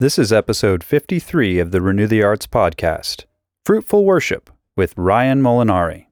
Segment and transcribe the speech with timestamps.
[0.00, 3.26] This is episode 53 of the Renew the Arts podcast
[3.66, 6.06] Fruitful Worship with Ryanne Molinari.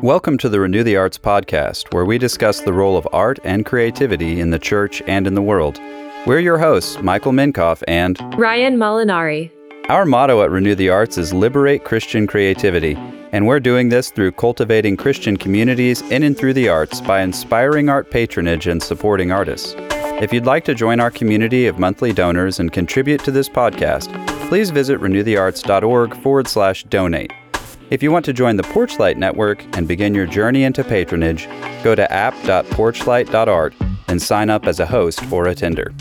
[0.00, 3.66] Welcome to the Renew the Arts podcast, where we discuss the role of art and
[3.66, 5.80] creativity in the church and in the world.
[6.24, 9.50] We're your hosts, Michael Minkoff and Ryan Molinari.
[9.88, 12.94] Our motto at Renew the Arts is Liberate Christian Creativity,
[13.32, 17.88] and we're doing this through cultivating Christian communities in and through the arts by inspiring
[17.88, 19.74] art patronage and supporting artists.
[20.20, 24.10] If you'd like to join our community of monthly donors and contribute to this podcast,
[24.48, 27.32] please visit renewthearts.org forward slash donate.
[27.90, 31.46] If you want to join the Porchlight Network and begin your journey into patronage,
[31.84, 33.74] go to app.porchlight.art
[34.08, 35.94] and sign up as a host or a tender.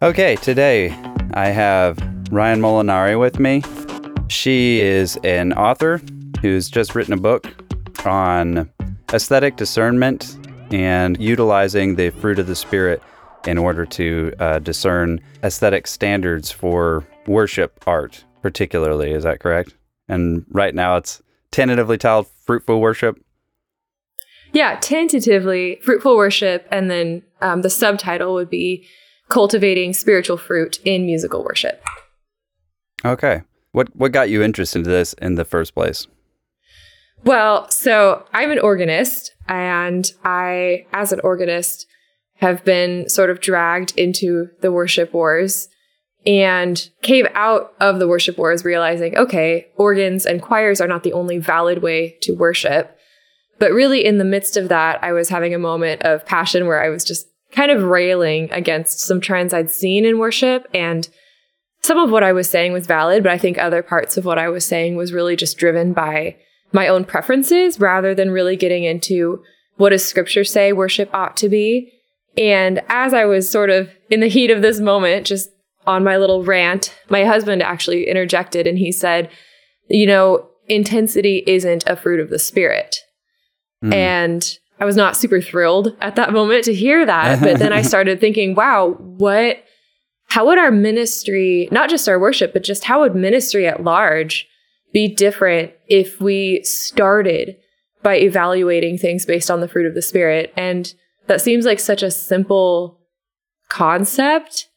[0.00, 0.88] Okay, today
[1.34, 1.98] I have
[2.30, 3.62] Ryanne Molinari with me.
[4.28, 6.00] She is an author
[6.40, 7.44] who's just written a book
[8.06, 8.70] on
[9.12, 10.38] aesthetic discernment
[10.70, 13.02] and utilizing the fruit of the Spirit
[13.46, 19.12] in order to uh, discern aesthetic standards for worship art, particularly.
[19.12, 19.74] Is that correct?
[20.08, 23.18] And right now it's tentatively titled Fruitful Worship.
[24.52, 26.66] Yeah, tentatively Fruitful Worship.
[26.70, 28.86] And then um, the subtitle would be
[29.28, 31.84] Cultivating Spiritual Fruit in Musical Worship.
[33.04, 33.42] Okay.
[33.72, 36.06] What, what got you interested in this in the first place?
[37.24, 41.86] Well, so I'm an organist, and I, as an organist,
[42.36, 45.68] have been sort of dragged into the worship wars
[46.26, 51.12] and came out of the worship wars realizing, okay, organs and choirs are not the
[51.12, 52.96] only valid way to worship.
[53.58, 56.82] But really, in the midst of that, I was having a moment of passion where
[56.82, 60.68] I was just kind of railing against some trends I'd seen in worship.
[60.74, 61.08] And
[61.80, 64.38] some of what I was saying was valid, but I think other parts of what
[64.38, 66.36] I was saying was really just driven by
[66.72, 69.42] my own preferences rather than really getting into
[69.76, 71.92] what does scripture say worship ought to be.
[72.36, 75.50] And as I was sort of in the heat of this moment, just
[75.86, 79.30] on my little rant, my husband actually interjected and he said,
[79.88, 82.96] you know, intensity isn't a fruit of the spirit.
[83.82, 83.94] Mm.
[83.94, 87.40] And I was not super thrilled at that moment to hear that.
[87.40, 89.64] But then I started thinking, wow, what,
[90.26, 94.46] how would our ministry, not just our worship, but just how would ministry at large
[94.92, 97.56] be different if we started
[98.02, 100.52] by evaluating things based on the fruit of the spirit.
[100.56, 100.92] And
[101.26, 103.00] that seems like such a simple
[103.68, 104.68] concept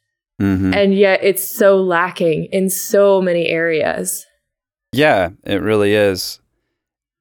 [0.41, 0.73] mm-hmm.
[0.73, 4.25] and yet it's so lacking in so many areas.
[4.91, 6.39] Yeah it really is.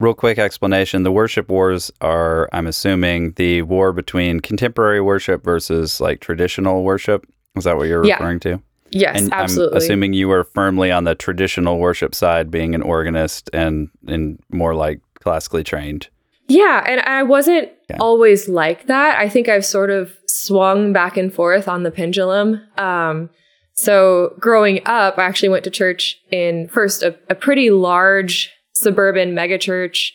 [0.00, 6.00] Real quick explanation the worship wars are i'm assuming the war between contemporary worship versus
[6.00, 7.26] like traditional worship.
[7.56, 8.14] Is that what you're yeah.
[8.14, 8.62] referring to
[8.92, 9.76] Yes, and absolutely.
[9.76, 14.40] I'm assuming you were firmly on the traditional worship side, being an organist and and
[14.50, 16.08] more like classically trained.
[16.48, 17.98] Yeah, and I wasn't yeah.
[18.00, 19.18] always like that.
[19.18, 22.60] I think I've sort of swung back and forth on the pendulum.
[22.76, 23.30] Um,
[23.72, 29.32] so growing up, I actually went to church in first a, a pretty large suburban
[29.32, 30.10] megachurch,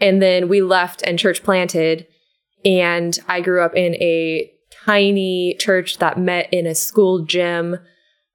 [0.00, 2.06] and then we left and church planted.
[2.66, 4.52] And I grew up in a
[4.84, 7.78] tiny church that met in a school gym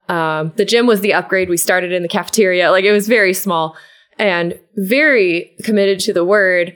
[0.10, 1.50] um, the gym was the upgrade.
[1.50, 2.72] We started in the cafeteria.
[2.72, 3.76] Like it was very small
[4.20, 6.76] and very committed to the word,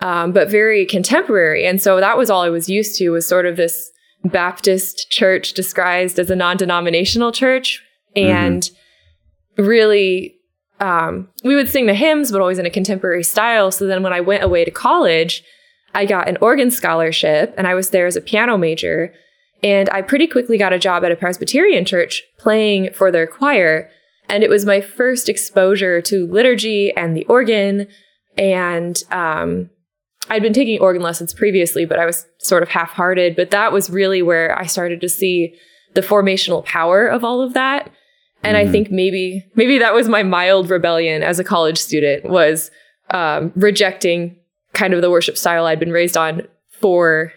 [0.00, 1.66] um, but very contemporary.
[1.66, 3.90] And so that was all I was used to was sort of this
[4.24, 7.82] Baptist church disguised as a non-denominational church.
[8.14, 9.64] And mm-hmm.
[9.64, 10.36] really,
[10.80, 13.70] um, we would sing the hymns, but always in a contemporary style.
[13.70, 15.42] So then when I went away to college,
[15.94, 19.14] I got an organ scholarship and I was there as a piano major.
[19.62, 23.90] And I pretty quickly got a job at a Presbyterian church playing for their choir.
[24.28, 27.86] And it was my first exposure to liturgy and the organ.
[28.36, 29.70] And um,
[30.28, 33.36] I'd been taking organ lessons previously, but I was sort of half hearted.
[33.36, 35.54] But that was really where I started to see
[35.94, 37.90] the formational power of all of that.
[38.42, 38.68] And mm-hmm.
[38.68, 42.70] I think maybe maybe that was my mild rebellion as a college student was
[43.10, 44.36] um, rejecting
[44.72, 46.42] kind of the worship style I'd been raised on
[46.80, 47.32] for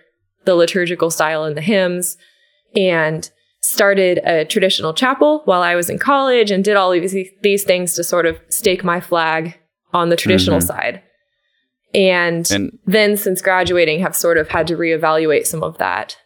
[0.49, 2.17] the liturgical style and the hymns
[2.75, 3.29] and
[3.61, 7.63] started a traditional chapel while I was in college and did all of these, these
[7.63, 9.59] things to sort of stake my flag
[9.93, 10.67] on the traditional mm-hmm.
[10.67, 11.03] side.
[11.93, 16.17] And, and then since graduating have sort of had to reevaluate some of that.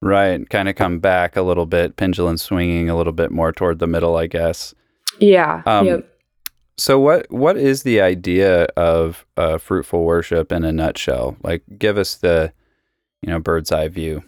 [0.00, 3.78] Right, kind of come back a little bit, pendulum swinging a little bit more toward
[3.78, 4.74] the middle, I guess.
[5.18, 5.62] Yeah.
[5.66, 6.10] Um, yep.
[6.78, 11.36] So what what is the idea of uh, fruitful worship in a nutshell?
[11.42, 12.52] Like, give us the
[13.24, 14.22] you know, bird's eye view?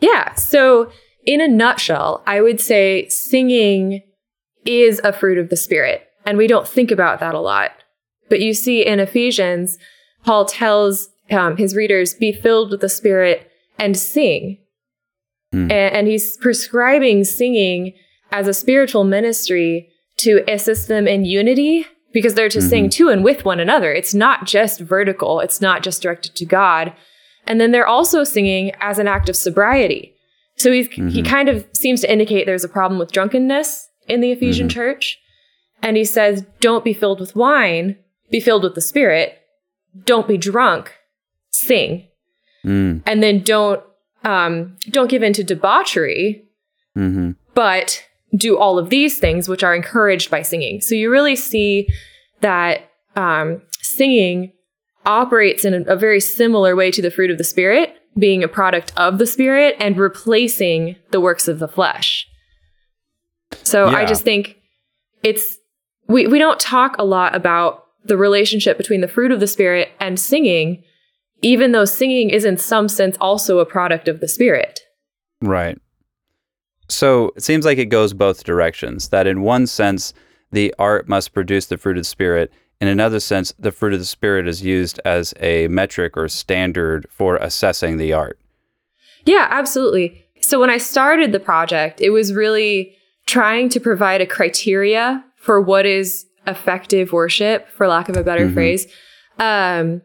[0.00, 0.34] Yeah.
[0.34, 0.90] So,
[1.24, 4.02] in a nutshell, I would say singing
[4.64, 6.06] is a fruit of the Spirit.
[6.24, 7.72] And we don't think about that a lot.
[8.28, 9.78] But you see in Ephesians,
[10.24, 14.58] Paul tells um, his readers, be filled with the Spirit and sing.
[15.54, 15.64] Mm.
[15.64, 17.94] And, and he's prescribing singing
[18.32, 22.68] as a spiritual ministry to assist them in unity because they're to mm-hmm.
[22.68, 23.92] sing to and with one another.
[23.92, 26.92] It's not just vertical, it's not just directed to God.
[27.50, 30.14] And then they're also singing as an act of sobriety.
[30.56, 31.08] So he's, mm-hmm.
[31.08, 34.74] he kind of seems to indicate there's a problem with drunkenness in the Ephesian mm-hmm.
[34.74, 35.18] church.
[35.82, 37.96] And he says, don't be filled with wine,
[38.30, 39.36] be filled with the Spirit.
[40.04, 40.94] Don't be drunk,
[41.50, 42.06] sing.
[42.64, 43.02] Mm.
[43.04, 43.82] And then don't
[44.22, 46.44] um, don't give in to debauchery,
[46.96, 47.32] mm-hmm.
[47.54, 48.04] but
[48.36, 50.80] do all of these things, which are encouraged by singing.
[50.82, 51.88] So you really see
[52.42, 54.52] that um, singing
[55.06, 58.92] operates in a, very similar way to the fruit of the Spirit, being a product
[58.96, 62.26] of the Spirit and replacing the works of the flesh.
[63.62, 63.96] So yeah.
[63.96, 64.56] I just think
[65.22, 65.58] it's
[66.06, 69.90] we we don't talk a lot about the relationship between the fruit of the spirit
[70.00, 70.82] and singing,
[71.42, 74.80] even though singing is in some sense also a product of the spirit.
[75.42, 75.78] Right.
[76.88, 79.10] So it seems like it goes both directions.
[79.10, 80.12] That in one sense,
[80.50, 82.52] the art must produce the fruit of the spirit.
[82.80, 87.06] In another sense, the fruit of the spirit is used as a metric or standard
[87.10, 88.38] for assessing the art.
[89.26, 90.24] Yeah, absolutely.
[90.40, 92.94] So when I started the project, it was really
[93.26, 98.46] trying to provide a criteria for what is effective worship, for lack of a better
[98.46, 98.54] mm-hmm.
[98.54, 98.86] phrase.
[99.38, 100.02] Um,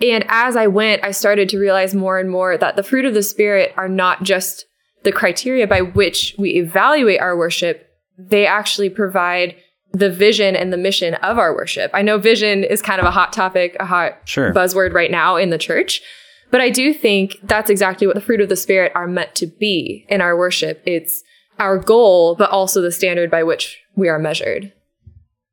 [0.00, 3.14] and as I went, I started to realize more and more that the fruit of
[3.14, 4.66] the Spirit are not just
[5.02, 9.56] the criteria by which we evaluate our worship, they actually provide
[9.92, 11.90] the vision and the mission of our worship.
[11.94, 14.52] I know vision is kind of a hot topic, a hot sure.
[14.52, 16.02] buzzword right now in the church.
[16.50, 19.46] But I do think that's exactly what the fruit of the Spirit are meant to
[19.46, 20.82] be in our worship.
[20.86, 21.22] It's
[21.58, 24.72] our goal, but also the standard by which we are measured.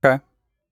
[0.04, 0.24] Okay.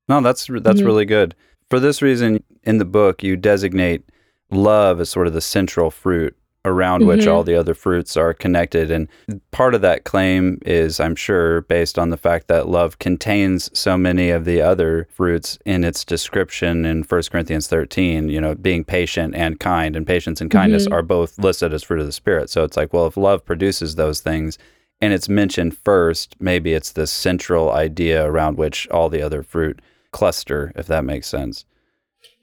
[0.07, 0.85] No, that's that's mm-hmm.
[0.85, 1.35] really good.
[1.69, 4.03] For this reason, in the book, you designate
[4.51, 7.09] love as sort of the central fruit around mm-hmm.
[7.09, 8.89] which all the other fruits are connected.
[8.89, 9.07] And
[9.51, 13.97] part of that claim is, I'm sure, based on the fact that love contains so
[13.97, 18.83] many of the other fruits in its description in 1 Corinthians 13, you know, being
[18.83, 19.95] patient and kind.
[19.95, 20.93] And patience and kindness mm-hmm.
[20.93, 22.49] are both listed as fruit of the Spirit.
[22.49, 24.57] So it's like, well, if love produces those things,
[25.01, 29.81] and it's mentioned first, maybe it's the central idea around which all the other fruit
[30.11, 31.65] cluster, if that makes sense.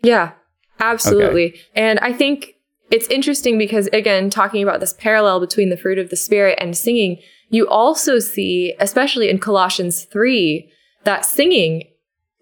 [0.02, 0.32] Yeah,
[0.78, 1.52] absolutely.
[1.52, 1.62] Okay.
[1.75, 2.56] And I think
[2.90, 6.76] it's interesting because, again, talking about this parallel between the fruit of the Spirit and
[6.76, 10.70] singing, you also see, especially in Colossians 3,
[11.04, 11.84] that singing,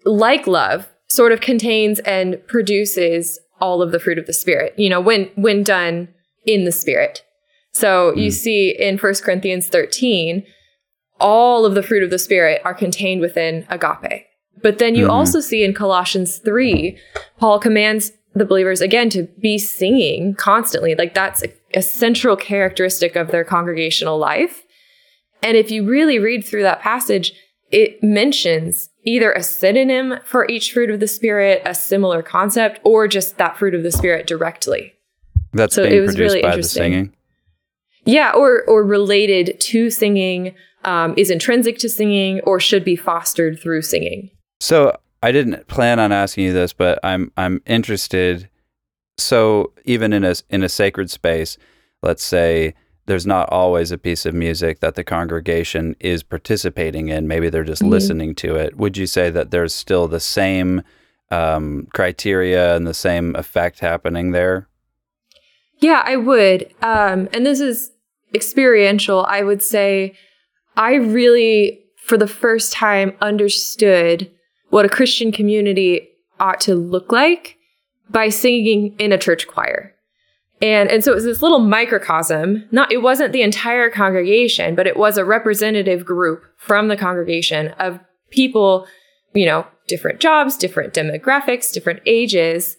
[0.05, 4.89] like love, sort of contains and produces all of the fruit of the Spirit, you
[4.89, 6.07] know, when, when done
[6.45, 7.23] in the Spirit.
[7.71, 8.23] So mm.
[8.23, 10.45] you see in 1 Corinthians 13,
[11.19, 14.25] all of the fruit of the Spirit are contained within agape.
[14.61, 15.11] But then you mm-hmm.
[15.11, 16.97] also see in Colossians 3,
[17.37, 20.95] Paul commands the believers again to be singing constantly.
[20.95, 24.63] Like that's a, a, central characteristic of their congregational life.
[25.41, 27.33] And if you really read through that passage,
[27.71, 33.07] it mentions either a synonym for each fruit of the Spirit, a similar concept, or
[33.07, 34.93] just that fruit of the Spirit directly.
[35.53, 37.13] That's so it was really interesting.
[38.05, 43.59] Yeah, or or related to singing, um, is intrinsic to singing, or should be fostered
[43.59, 44.31] through singing.
[44.59, 48.49] So I didn't plan on asking you this, but I'm I'm interested.
[49.17, 51.57] So even in a in a sacred space,
[52.01, 52.73] let's say
[53.05, 57.27] there's not always a piece of music that the congregation is participating in.
[57.27, 57.91] Maybe they're just mm-hmm.
[57.91, 58.77] listening to it.
[58.77, 60.83] Would you say that there's still the same
[61.31, 64.67] um, criteria and the same effect happening there?
[65.79, 66.73] Yeah, I would.
[66.81, 67.91] Um, and this is
[68.35, 69.25] experiential.
[69.25, 70.15] I would say
[70.77, 74.31] I really, for the first time, understood
[74.69, 76.07] what a Christian community
[76.39, 77.57] ought to look like
[78.09, 79.93] by singing in a church choir.
[80.61, 82.65] And, and so it was this little microcosm.
[82.71, 87.69] Not, it wasn't the entire congregation, but it was a representative group from the congregation
[87.79, 87.99] of
[88.29, 88.85] people,
[89.33, 92.75] you know, different jobs, different demographics, different ages,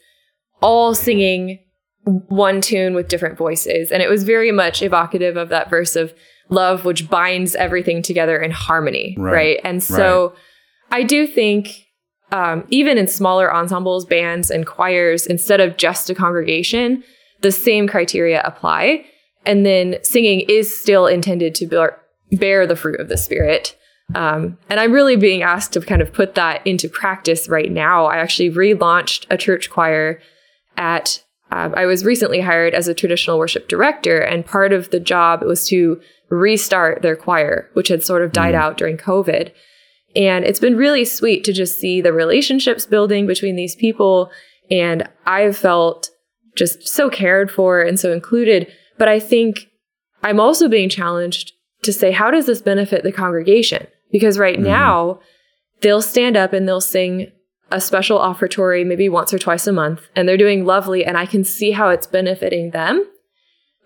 [0.61, 1.59] all singing
[2.05, 3.91] one tune with different voices.
[3.91, 6.13] And it was very much evocative of that verse of
[6.51, 9.17] love, which binds everything together in harmony.
[9.19, 9.33] Right.
[9.33, 9.61] right?
[9.65, 10.39] And so right.
[10.91, 11.87] I do think,
[12.33, 17.03] um, even in smaller ensembles, bands, and choirs, instead of just a congregation,
[17.41, 19.05] the same criteria apply.
[19.47, 22.01] And then singing is still intended to bear,
[22.33, 23.77] bear the fruit of the Spirit.
[24.15, 28.07] Um, and I'm really being asked to kind of put that into practice right now.
[28.07, 30.21] I actually relaunched a church choir
[30.77, 35.01] at um, I was recently hired as a traditional worship director, and part of the
[35.01, 38.59] job was to restart their choir, which had sort of died mm.
[38.59, 39.51] out during COVID.
[40.17, 44.31] And it's been really sweet to just see the relationships building between these people.
[44.71, 46.11] And I've felt
[46.57, 48.67] just so cared for and so included.
[48.99, 49.69] But I think
[50.23, 51.53] I'm also being challenged
[51.83, 53.87] to say, how does this benefit the congregation?
[54.11, 54.65] Because right mm-hmm.
[54.65, 55.21] now,
[55.81, 57.31] they'll stand up and they'll sing
[57.71, 61.25] a special offertory maybe once or twice a month, and they're doing lovely, and I
[61.25, 63.07] can see how it's benefiting them.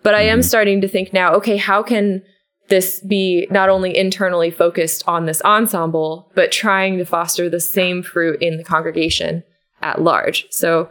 [0.02, 0.46] But I am mm-hmm.
[0.46, 2.22] starting to think now, okay, how can
[2.68, 8.02] this be not only internally focused on this ensemble, but trying to foster the same
[8.02, 9.42] fruit in the congregation
[9.82, 10.46] at large?
[10.50, 10.88] So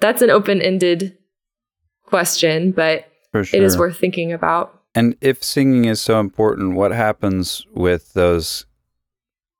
[0.00, 1.16] that's an open ended
[2.04, 3.42] question, but sure.
[3.42, 4.76] it is worth thinking about.
[4.94, 8.66] And if singing is so important, what happens with those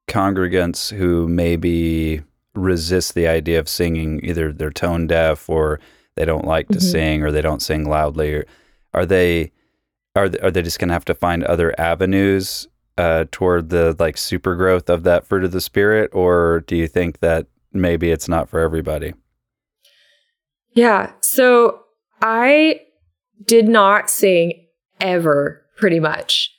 [0.08, 2.22] congregants who maybe
[2.54, 4.20] resist the idea of singing?
[4.24, 5.78] Either they're tone deaf or
[6.16, 6.88] they don't like to mm-hmm.
[6.88, 8.34] sing or they don't sing loudly.
[8.34, 8.44] Or
[8.92, 9.52] are they
[10.14, 13.96] are they, are they just going to have to find other avenues uh, toward the
[13.98, 18.10] like super growth of that fruit of the spirit, or do you think that maybe
[18.10, 19.14] it's not for everybody?
[20.72, 21.12] Yeah.
[21.20, 21.80] So
[22.22, 22.80] I
[23.44, 24.66] did not sing
[25.00, 26.50] ever pretty much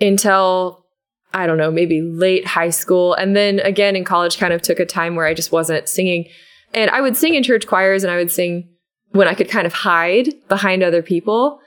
[0.00, 0.84] until
[1.32, 3.14] I don't know, maybe late high school.
[3.14, 6.28] And then again in college, kind of took a time where I just wasn't singing.
[6.72, 8.68] And I would sing in church choirs and I would sing
[9.10, 11.60] when I could kind of hide behind other people.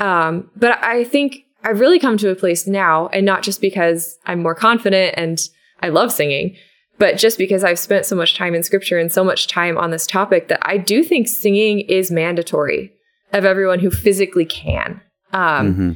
[0.00, 4.18] Um, but I think I've really come to a place now, and not just because
[4.26, 5.38] I'm more confident and
[5.82, 6.56] I love singing,
[6.98, 9.90] but just because I've spent so much time in scripture and so much time on
[9.90, 12.92] this topic that I do think singing is mandatory
[13.32, 15.00] of everyone who physically can.
[15.32, 15.92] Um, mm-hmm.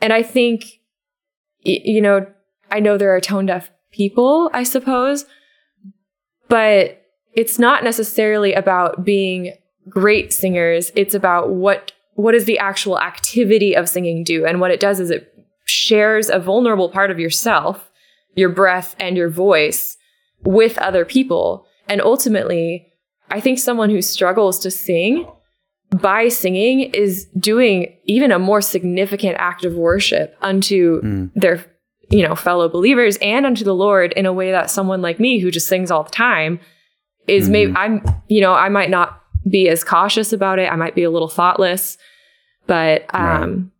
[0.00, 0.64] And I think,
[1.60, 2.26] you know,
[2.70, 5.24] I know there are tone deaf people, I suppose,
[6.48, 7.02] but
[7.34, 9.54] it's not necessarily about being
[9.88, 10.90] great singers.
[10.94, 14.44] It's about what what does the actual activity of singing do?
[14.44, 15.32] And what it does is it
[15.64, 17.90] shares a vulnerable part of yourself,
[18.34, 19.96] your breath and your voice
[20.42, 21.66] with other people.
[21.88, 22.92] And ultimately,
[23.30, 25.28] I think someone who struggles to sing
[25.90, 31.30] by singing is doing even a more significant act of worship unto mm.
[31.34, 31.64] their
[32.10, 35.38] you know fellow believers and unto the lord in a way that someone like me
[35.38, 36.58] who just sings all the time
[37.28, 37.52] is mm-hmm.
[37.52, 41.02] maybe i'm you know i might not be as cautious about it i might be
[41.02, 41.98] a little thoughtless
[42.66, 43.70] but um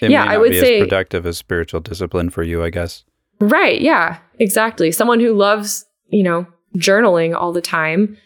[0.00, 0.10] right.
[0.10, 3.04] yeah i would say productive as spiritual discipline for you i guess
[3.40, 8.16] right yeah exactly someone who loves you know journaling all the time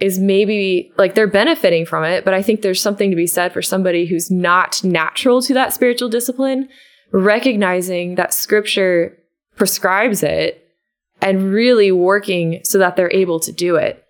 [0.00, 3.52] is maybe like they're benefiting from it, but I think there's something to be said
[3.52, 6.68] for somebody who's not natural to that spiritual discipline,
[7.12, 9.16] recognizing that scripture
[9.56, 10.66] prescribes it
[11.20, 14.02] and really working so that they're able to do it.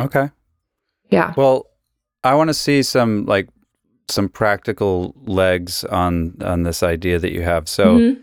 [0.00, 0.30] Okay.
[1.10, 1.34] Yeah.
[1.36, 1.66] Well,
[2.24, 3.48] I want to see some like
[4.08, 7.68] some practical legs on on this idea that you have.
[7.68, 8.22] So mm-hmm.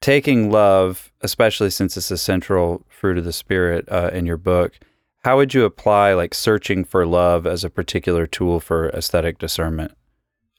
[0.00, 4.78] taking love, especially since it's a central fruit of the spirit uh, in your book,
[5.24, 9.92] how would you apply like searching for love as a particular tool for aesthetic discernment?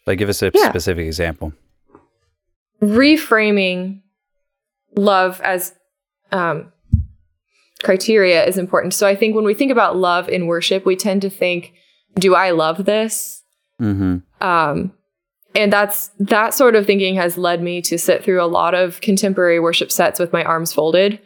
[0.08, 0.70] Like, give us a yeah.
[0.70, 1.54] specific example.
[2.82, 4.02] Reframing
[4.96, 5.74] love as
[6.32, 6.72] um,
[7.84, 8.94] criteria is important.
[8.94, 11.74] So I think when we think about love in worship, we tend to think,
[12.16, 13.44] "Do I love this?"
[13.82, 14.18] Mm-hmm.
[14.46, 14.94] Um,
[15.54, 19.02] and that's that sort of thinking has led me to sit through a lot of
[19.02, 21.20] contemporary worship sets with my arms folded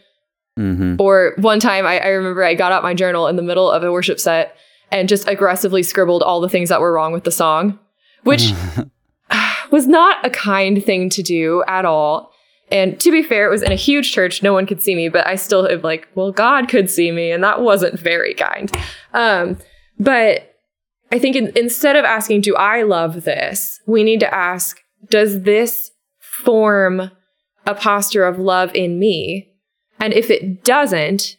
[0.59, 0.95] Mm-hmm.
[0.99, 3.83] Or one time I, I remember I got out my journal in the middle of
[3.83, 4.57] a worship set
[4.91, 7.79] and just aggressively scribbled all the things that were wrong with the song,
[8.23, 8.51] which
[9.71, 12.28] was not a kind thing to do at all.
[12.71, 14.43] And to be fair, it was in a huge church.
[14.43, 17.31] No one could see me, but I still have like, well, God could see me.
[17.31, 18.71] And that wasn't very kind.
[19.13, 19.57] Um,
[19.99, 20.55] but
[21.11, 23.81] I think in, instead of asking, do I love this?
[23.87, 27.11] We need to ask, does this form
[27.65, 29.51] a posture of love in me?
[29.99, 31.37] And if it doesn't,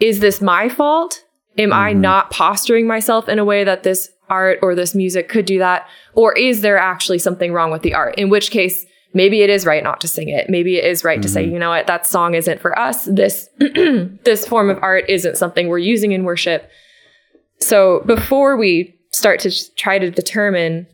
[0.00, 1.24] is this my fault?
[1.56, 1.78] Am mm-hmm.
[1.78, 5.58] I not posturing myself in a way that this art or this music could do
[5.58, 5.86] that?
[6.14, 8.16] Or is there actually something wrong with the art?
[8.18, 8.84] In which case,
[9.14, 10.48] maybe it is right not to sing it.
[10.48, 11.22] Maybe it is right mm-hmm.
[11.22, 11.54] to say, mm-hmm.
[11.54, 13.04] you know what, that song isn't for us.
[13.04, 16.68] This this form of art isn't something we're using in worship.
[17.60, 20.86] So before we start to try to determine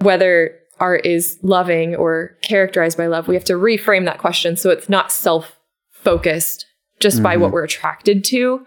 [0.00, 4.70] whether art is loving or characterized by love, we have to reframe that question so
[4.70, 5.58] it's not self
[5.90, 6.66] focused
[7.00, 7.24] just mm-hmm.
[7.24, 7.54] by what mm-hmm.
[7.54, 8.66] we're attracted to,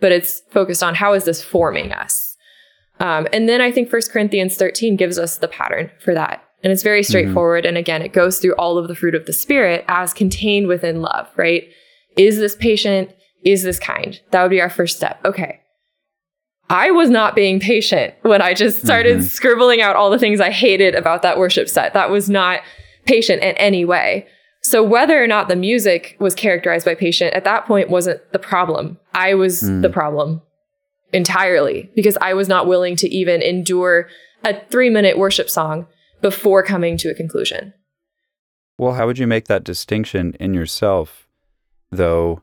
[0.00, 2.36] but it's focused on how is this forming us.
[3.00, 6.42] Um, and then I think First Corinthians 13 gives us the pattern for that.
[6.62, 7.10] And it's very mm-hmm.
[7.10, 7.64] straightforward.
[7.64, 7.68] Mm-hmm.
[7.68, 11.02] And again, it goes through all of the fruit of the Spirit as contained within
[11.02, 11.68] love, right?
[12.16, 13.10] Is this patient?
[13.44, 14.20] Is this kind?
[14.30, 15.20] That would be our first step.
[15.24, 15.60] Okay.
[16.70, 19.26] I was not being patient when I just started mm-hmm.
[19.26, 21.94] scribbling out all the things I hated about that worship set.
[21.94, 22.60] That was not
[23.06, 24.26] patient in any way.
[24.62, 28.38] So whether or not the music was characterized by patient at that point wasn't the
[28.38, 28.98] problem.
[29.14, 29.80] I was mm.
[29.80, 30.42] the problem
[31.12, 34.08] entirely because I was not willing to even endure
[34.44, 35.86] a three minute worship song
[36.20, 37.74] before coming to a conclusion.
[38.78, 41.28] Well, how would you make that distinction in yourself,
[41.90, 42.42] though?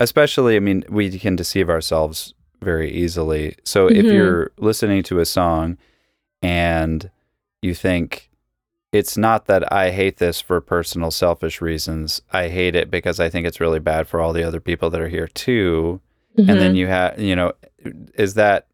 [0.00, 3.56] Especially, I mean, we can deceive ourselves very easily.
[3.64, 3.96] So mm-hmm.
[3.96, 5.78] if you're listening to a song
[6.42, 7.10] and
[7.62, 8.30] you think,
[8.92, 12.22] it's not that I hate this for personal selfish reasons.
[12.32, 15.00] I hate it because I think it's really bad for all the other people that
[15.00, 16.00] are here too.
[16.36, 16.50] Mm-hmm.
[16.50, 16.76] And then mm-hmm.
[16.76, 17.52] you have, you know,
[18.14, 18.66] is that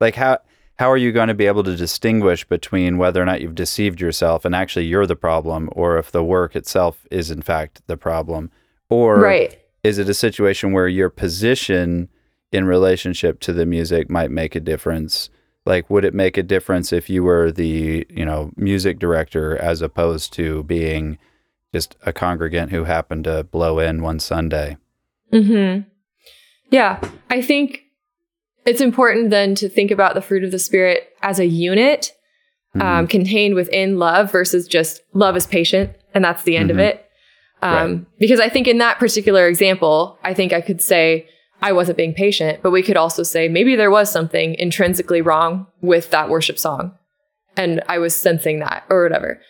[0.00, 0.38] like how
[0.78, 4.00] how are you going to be able to distinguish between whether or not you've deceived
[4.00, 7.96] yourself and actually you're the problem or if the work itself is in fact the
[7.96, 8.50] problem?
[8.88, 9.58] Or right.
[9.82, 12.08] is it a situation where your position
[12.52, 15.30] in relationship to the music might make a difference?
[15.66, 19.82] Like would it make a difference if you were the you know music director as
[19.82, 21.18] opposed to being
[21.74, 24.76] just a congregant who happened to blow in one sunday?
[25.32, 25.86] Mhm
[26.70, 27.84] yeah i think
[28.68, 32.12] it's important then to think about the fruit of the spirit as a unit
[32.74, 32.88] um, mm-hmm.
[32.88, 36.78] um, contained within love versus just love is patient and that's the end mm-hmm.
[36.78, 37.10] of it
[37.62, 38.18] um, right.
[38.18, 41.26] because i think in that particular example i think i could say
[41.60, 45.66] I wasn't being patient, but we could also say maybe there was something intrinsically wrong
[45.80, 46.92] with that worship song.
[47.56, 49.40] And I was sensing that or whatever.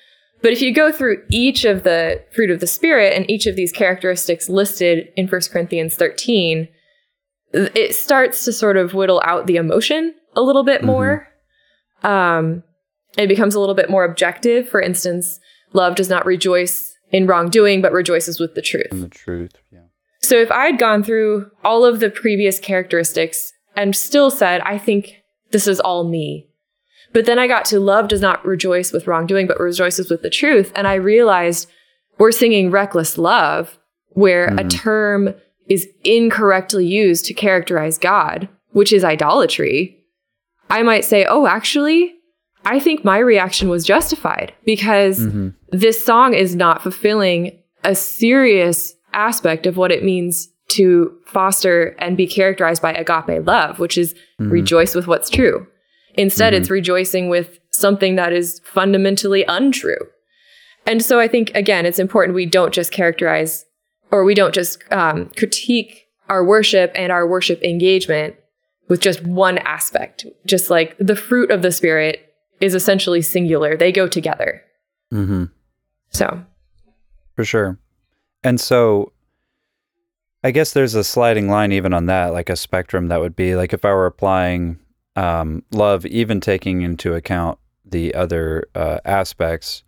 [0.41, 3.57] But if you go through each of the fruit of the spirit and each of
[3.57, 6.69] these characteristics listed in 1 Corinthians 13,
[7.53, 10.87] it starts to sort of whittle out the emotion a little bit mm-hmm.
[10.87, 11.29] more.
[12.03, 12.63] Um,
[13.17, 14.69] it becomes a little bit more objective.
[14.69, 15.41] For instance,
[15.73, 18.89] love does not rejoice in wrongdoing, but rejoices with the truth.
[18.93, 19.87] In the truth, yeah.
[20.21, 25.23] So if I'd gone through all of the previous characteristics and still said, I think
[25.53, 26.49] this is all me,
[27.13, 30.31] but then I got to love does not rejoice with wrongdoing, but rejoices with the
[30.31, 30.73] truth.
[30.75, 31.69] And I realized
[32.19, 33.79] we're singing reckless love,
[34.11, 34.59] where mm-hmm.
[34.59, 35.35] a term
[35.69, 39.99] is incorrectly used to characterize God, which is idolatry.
[40.71, 42.15] I might say, oh, actually,
[42.65, 45.49] I think my reaction was justified because mm-hmm.
[45.71, 52.17] this song is not fulfilling a serious aspect of what it means to foster and
[52.17, 54.51] be characterized by agape love, which is mm-hmm.
[54.51, 55.67] rejoice with what's true.
[56.15, 56.61] Instead, mm-hmm.
[56.61, 59.97] it's rejoicing with something that is fundamentally untrue.
[60.87, 63.65] And so I think, again, it's important we don't just characterize
[64.11, 68.35] or we don't just um, critique our worship and our worship engagement
[68.89, 70.27] with just one aspect.
[70.47, 74.63] Just like the fruit of the Spirit is essentially singular, they go together.
[75.13, 75.45] Mm-hmm.
[76.11, 76.45] So,
[77.35, 77.79] for sure.
[78.43, 79.13] And so
[80.43, 83.57] I guess there's a sliding line even on that, like a spectrum that would be
[83.57, 84.79] like if I were applying
[85.17, 89.83] um, love, even taking into account the other uh, aspects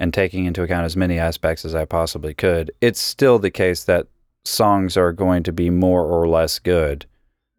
[0.00, 3.84] and taking into account as many aspects as I possibly could, it's still the case
[3.84, 4.06] that
[4.44, 7.06] songs are going to be more or less good.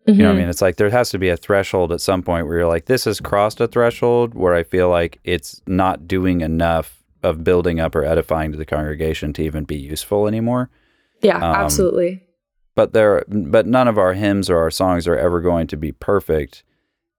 [0.07, 0.11] Mm-hmm.
[0.11, 0.39] You know what I mm-hmm.
[0.41, 0.49] mean?
[0.49, 3.05] It's like there has to be a threshold at some point where you're like, this
[3.05, 7.95] has crossed a threshold where I feel like it's not doing enough of building up
[7.95, 10.69] or edifying to the congregation to even be useful anymore.
[11.21, 12.23] Yeah, um, absolutely.
[12.75, 15.91] But there, but none of our hymns or our songs are ever going to be
[15.91, 16.63] perfect.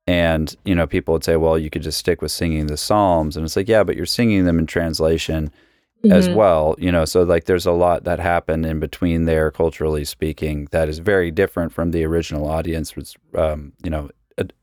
[0.06, 3.36] And you know, people would say, "Well, you could just stick with singing the psalms,"
[3.36, 5.50] and it's like, yeah, but you're singing them in translation
[6.04, 6.12] mm-hmm.
[6.12, 6.74] as well.
[6.78, 10.88] You know, so like, there's a lot that happened in between there, culturally speaking, that
[10.88, 12.96] is very different from the original audience.
[12.96, 14.10] Was um, you know,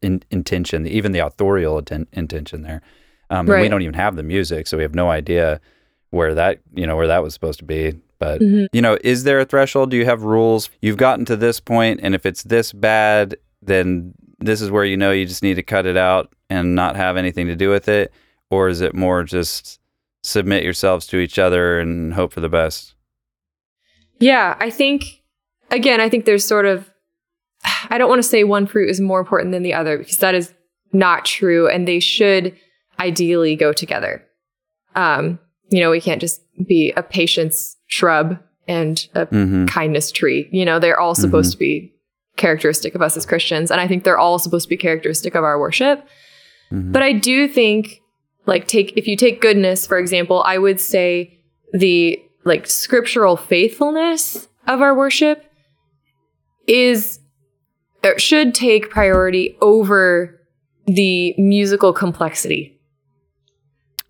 [0.01, 2.81] in, intention, even the authorial atten- intention there.
[3.29, 3.61] Um, right.
[3.61, 5.59] we don't even have the music, so we have no idea
[6.11, 7.93] where that you know where that was supposed to be.
[8.19, 8.65] But mm-hmm.
[8.75, 9.91] you know, is there a threshold?
[9.91, 10.69] Do you have rules?
[10.81, 14.97] You've gotten to this point, and if it's this bad, then this is where you
[14.97, 17.87] know you just need to cut it out and not have anything to do with
[17.87, 18.11] it,
[18.49, 19.79] or is it more just
[20.23, 22.93] submit yourselves to each other and hope for the best?
[24.19, 25.23] Yeah, I think
[25.71, 26.89] again, I think there's sort of
[27.89, 30.35] I don't want to say one fruit is more important than the other because that
[30.35, 30.53] is
[30.93, 32.55] not true, and they should
[32.99, 34.23] ideally go together.
[34.95, 39.65] Um, you know, we can't just be a patience shrub and a mm-hmm.
[39.65, 40.47] kindness tree.
[40.51, 41.57] You know, they're all supposed mm-hmm.
[41.57, 41.93] to be
[42.37, 43.71] characteristic of us as Christians.
[43.71, 46.07] And I think they're all supposed to be characteristic of our worship.
[46.71, 46.91] Mm-hmm.
[46.91, 48.01] But I do think,
[48.45, 51.39] like, take, if you take goodness, for example, I would say
[51.73, 55.51] the like scriptural faithfulness of our worship
[56.65, 57.19] is,
[58.17, 60.39] should take priority over
[60.85, 62.77] the musical complexity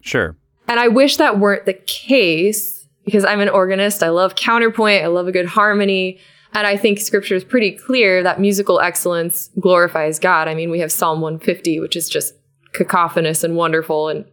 [0.07, 0.37] Sure.
[0.69, 4.01] And I wish that weren't the case because I'm an organist.
[4.01, 5.03] I love counterpoint.
[5.03, 6.19] I love a good harmony.
[6.57, 10.47] And I think scripture is pretty clear that musical excellence glorifies God.
[10.47, 12.33] I mean, we have Psalm 150, which is just
[12.73, 14.25] cacophonous and wonderful, and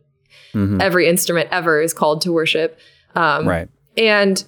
[0.54, 0.80] mm-hmm.
[0.80, 2.78] every instrument ever is called to worship.
[3.14, 3.68] Um, right.
[3.98, 4.42] And,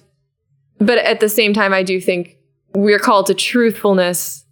[0.79, 2.37] but at the same time, I do think
[2.73, 4.43] we're called to truthfulness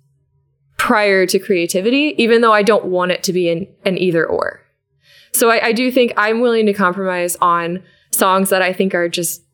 [0.78, 4.62] prior to creativity, even though I don't want it to be an, an either or.
[5.32, 9.10] So I, I do think I'm willing to compromise on songs that I think are
[9.10, 9.45] just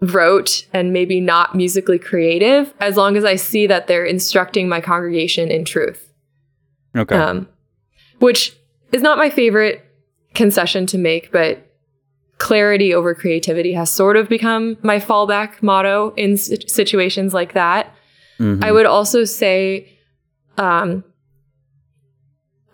[0.00, 4.80] rote and maybe not musically creative as long as I see that they're instructing my
[4.80, 6.12] congregation in truth.
[6.96, 7.16] Okay.
[7.16, 7.48] Um,
[8.18, 8.56] which
[8.92, 9.84] is not my favorite
[10.34, 11.66] concession to make, but
[12.38, 17.94] clarity over creativity has sort of become my fallback motto in situations like that.
[18.38, 18.64] Mm-hmm.
[18.64, 19.98] I would also say,
[20.56, 21.04] um,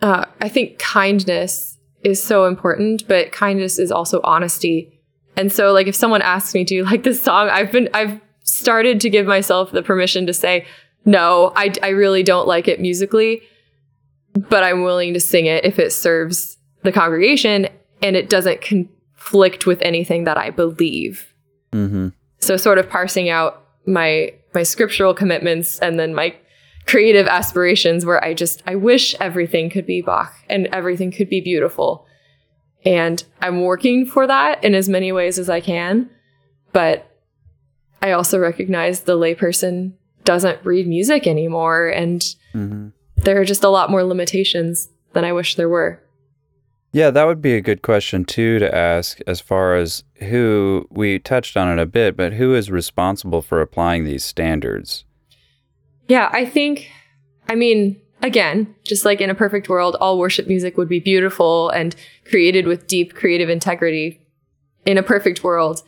[0.00, 4.95] uh, I think kindness is so important, but kindness is also honesty
[5.36, 7.48] and so like if someone asks me, do you like this song?
[7.48, 10.66] I've been I've started to give myself the permission to say,
[11.04, 13.42] no, I, I really don't like it musically,
[14.34, 17.68] but I'm willing to sing it if it serves the congregation
[18.02, 21.32] and it doesn't conflict with anything that I believe.
[21.72, 22.08] Mm-hmm.
[22.38, 26.34] So sort of parsing out my my scriptural commitments and then my
[26.86, 31.40] creative aspirations where I just I wish everything could be Bach and everything could be
[31.40, 32.06] beautiful.
[32.86, 36.08] And I'm working for that in as many ways as I can.
[36.72, 37.10] But
[38.00, 39.94] I also recognize the layperson
[40.24, 41.88] doesn't read music anymore.
[41.88, 42.20] And
[42.54, 42.88] mm-hmm.
[43.16, 46.00] there are just a lot more limitations than I wish there were.
[46.92, 51.18] Yeah, that would be a good question too to ask as far as who we
[51.18, 55.04] touched on it a bit, but who is responsible for applying these standards?
[56.08, 56.88] Yeah, I think,
[57.48, 61.70] I mean, again, just like in a perfect world, all worship music would be beautiful
[61.70, 64.20] and created with deep creative integrity.
[64.84, 65.82] In a perfect world,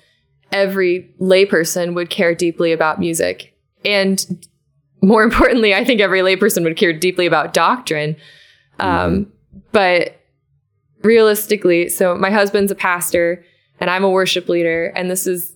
[0.53, 3.55] every layperson would care deeply about music.
[3.85, 4.47] And
[5.01, 8.17] more importantly, I think every layperson would care deeply about doctrine.
[8.79, 9.59] Um, mm-hmm.
[9.73, 10.21] But
[11.03, 13.45] realistically, so my husband's a pastor
[13.81, 14.93] and I'm a worship leader.
[14.97, 15.55] And this is,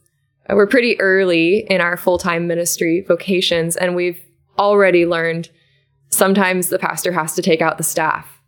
[0.48, 3.76] we're pretty early in our full time ministry vocations.
[3.76, 4.20] And we've
[4.58, 5.50] already learned
[6.12, 8.40] sometimes the pastor has to take out the staff.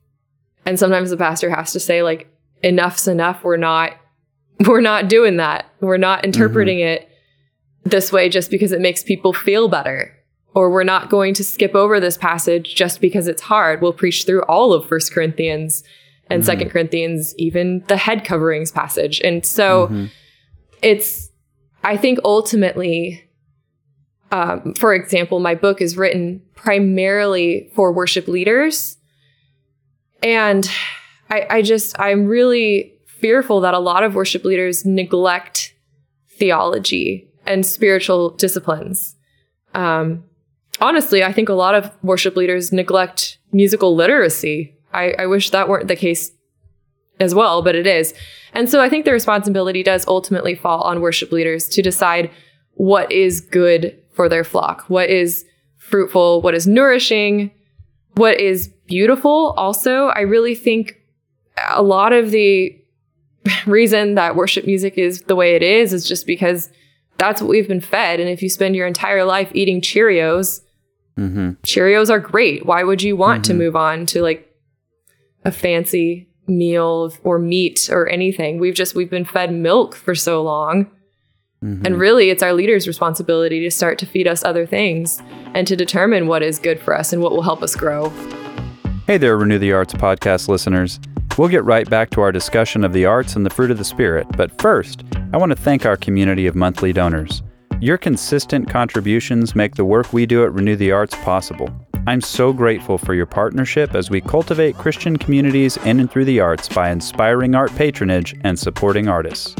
[0.64, 2.28] And sometimes the pastor has to say like
[2.62, 3.42] enough's enough.
[3.42, 3.92] We're not
[4.66, 5.66] we're not doing that.
[5.80, 7.02] We're not interpreting mm-hmm.
[7.02, 7.08] it
[7.84, 10.16] this way just because it makes people feel better.
[10.54, 13.82] Or we're not going to skip over this passage just because it's hard.
[13.82, 15.82] We'll preach through all of First Corinthians
[16.30, 16.72] and Second mm-hmm.
[16.72, 19.20] Corinthians, even the head coverings passage.
[19.24, 20.06] And so mm-hmm.
[20.80, 21.30] it's
[21.82, 23.23] I think ultimately
[24.30, 28.96] um, for example, my book is written primarily for worship leaders.
[30.22, 30.68] And
[31.30, 35.74] I, I just, I'm really fearful that a lot of worship leaders neglect
[36.30, 39.16] theology and spiritual disciplines.
[39.74, 40.24] Um,
[40.80, 44.74] honestly, I think a lot of worship leaders neglect musical literacy.
[44.92, 46.30] I, I wish that weren't the case
[47.20, 48.14] as well, but it is.
[48.52, 52.30] And so I think the responsibility does ultimately fall on worship leaders to decide
[52.74, 55.44] what is good for their flock, what is
[55.76, 57.50] fruitful, what is nourishing,
[58.14, 59.54] what is beautiful.
[59.56, 61.00] Also, I really think
[61.68, 62.76] a lot of the
[63.66, 66.70] reason that worship music is the way it is is just because
[67.18, 68.20] that's what we've been fed.
[68.20, 70.62] And if you spend your entire life eating Cheerios,
[71.18, 71.50] mm-hmm.
[71.62, 72.66] Cheerios are great.
[72.66, 73.52] Why would you want mm-hmm.
[73.52, 74.50] to move on to like
[75.44, 78.58] a fancy meal or meat or anything?
[78.58, 80.90] We've just, we've been fed milk for so long.
[81.64, 81.86] Mm-hmm.
[81.86, 85.22] And really, it's our leaders' responsibility to start to feed us other things
[85.54, 88.10] and to determine what is good for us and what will help us grow.
[89.06, 91.00] Hey there, Renew the Arts podcast listeners.
[91.38, 93.84] We'll get right back to our discussion of the arts and the fruit of the
[93.84, 97.42] Spirit, but first, I want to thank our community of monthly donors.
[97.80, 101.70] Your consistent contributions make the work we do at Renew the Arts possible.
[102.06, 106.40] I'm so grateful for your partnership as we cultivate Christian communities in and through the
[106.40, 109.56] arts by inspiring art patronage and supporting artists.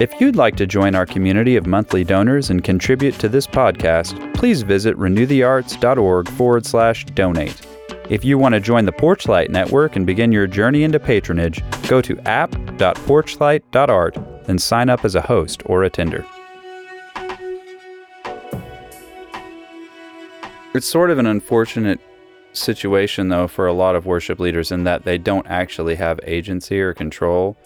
[0.00, 4.34] If you'd like to join our community of monthly donors and contribute to this podcast,
[4.34, 7.60] please visit renewthearts.org forward slash donate.
[8.08, 12.00] If you want to join the Porchlight Network and begin your journey into patronage, go
[12.00, 14.16] to app.porchlight.art
[14.48, 16.24] and sign up as a host or attender.
[20.72, 22.00] It's sort of an unfortunate
[22.54, 26.80] situation, though, for a lot of worship leaders in that they don't actually have agency
[26.80, 27.58] or control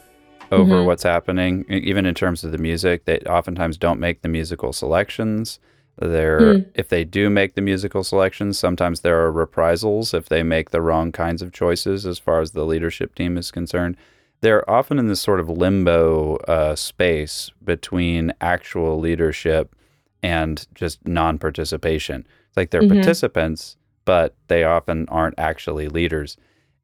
[0.54, 0.86] over mm-hmm.
[0.86, 3.04] what's happening, even in terms of the music.
[3.04, 5.58] They oftentimes don't make the musical selections.
[5.96, 6.66] There, mm.
[6.74, 10.80] if they do make the musical selections, sometimes there are reprisals if they make the
[10.80, 13.96] wrong kinds of choices as far as the leadership team is concerned.
[14.40, 19.74] They're often in this sort of limbo uh, space between actual leadership
[20.22, 22.26] and just non-participation.
[22.48, 22.94] It's like they're mm-hmm.
[22.94, 26.36] participants, but they often aren't actually leaders,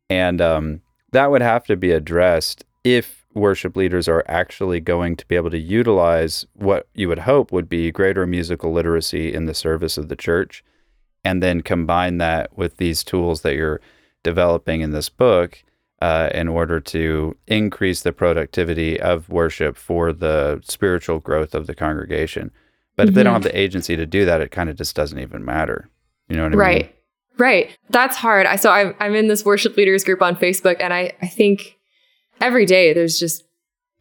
[0.08, 5.26] and um, that would have to be addressed if worship leaders are actually going to
[5.26, 9.54] be able to utilize what you would hope would be greater musical literacy in the
[9.54, 10.64] service of the church,
[11.24, 13.80] and then combine that with these tools that you're
[14.22, 15.62] developing in this book
[16.02, 21.74] uh, in order to increase the productivity of worship for the spiritual growth of the
[21.74, 22.50] congregation.
[22.96, 23.16] But if mm-hmm.
[23.16, 23.44] they don't mm-hmm.
[23.44, 25.88] have the agency to do that, it kind of just doesn't even matter.
[26.28, 26.74] You know what I right.
[26.74, 26.82] mean?
[26.82, 26.96] Right.
[27.38, 27.78] Right.
[27.88, 28.44] That's hard.
[28.44, 31.78] I, so I'm, I'm in this worship leaders group on Facebook, and I, I think
[32.40, 33.44] every day there's just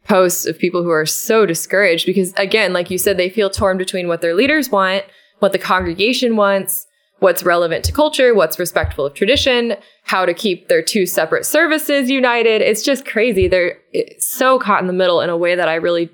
[0.04, 3.78] posts of people who are so discouraged because, again, like you said, they feel torn
[3.78, 5.04] between what their leaders want,
[5.38, 6.86] what the congregation wants,
[7.20, 12.10] what's relevant to culture, what's respectful of tradition, how to keep their two separate services
[12.10, 12.62] united.
[12.62, 13.46] It's just crazy.
[13.46, 13.78] They're
[14.18, 16.10] so caught in the middle in a way that I really,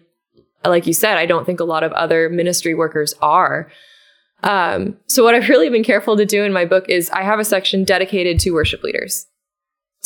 [0.64, 3.70] like you said, I don't think a lot of other ministry workers are.
[4.42, 7.38] Um, so what I've really been careful to do in my book is I have
[7.38, 9.26] a section dedicated to worship leaders,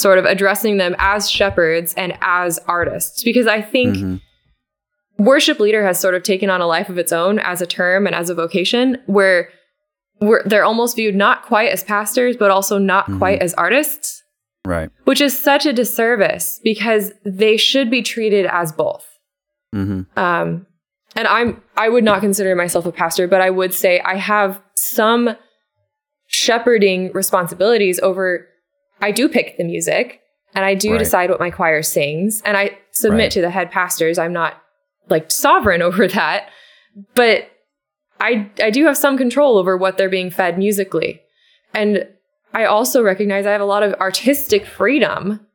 [0.00, 5.22] sort of addressing them as shepherds and as artists, because I think mm-hmm.
[5.22, 8.06] worship leader has sort of taken on a life of its own as a term
[8.06, 9.50] and as a vocation where
[10.44, 13.18] they're almost viewed not quite as pastors, but also not mm-hmm.
[13.18, 14.22] quite as artists.
[14.66, 14.90] Right.
[15.04, 19.06] Which is such a disservice because they should be treated as both.
[19.74, 20.18] Mm-hmm.
[20.18, 20.66] Um,
[21.16, 24.60] and I'm I would not consider myself a pastor, but I would say I have
[24.74, 25.36] some
[26.26, 28.46] shepherding responsibilities over
[29.00, 30.20] I do pick the music
[30.54, 30.98] and I do right.
[30.98, 33.30] decide what my choir sings and I submit right.
[33.32, 34.18] to the head pastors.
[34.18, 34.60] I'm not
[35.08, 36.50] like sovereign over that,
[37.14, 37.50] but
[38.20, 41.20] I I do have some control over what they're being fed musically.
[41.72, 42.06] And
[42.52, 45.46] I also recognize I have a lot of artistic freedom.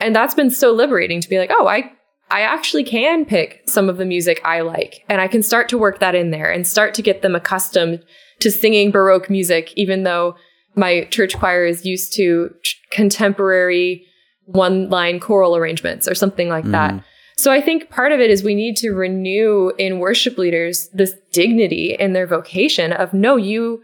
[0.00, 1.92] And that's been so liberating to be like, "Oh, I
[2.32, 5.78] I actually can pick some of the music I like and I can start to
[5.78, 8.02] work that in there and start to get them accustomed
[8.40, 10.34] to singing Baroque music, even though
[10.74, 12.54] my church choir is used to
[12.90, 14.06] contemporary
[14.46, 16.72] one line choral arrangements or something like mm.
[16.72, 17.04] that.
[17.36, 21.14] So I think part of it is we need to renew in worship leaders this
[21.32, 23.82] dignity in their vocation of no, you,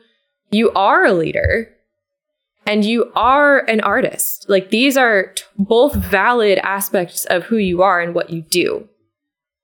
[0.51, 1.75] you are a leader
[2.67, 4.47] and you are an artist.
[4.49, 8.89] Like these are t- both valid aspects of who you are and what you do.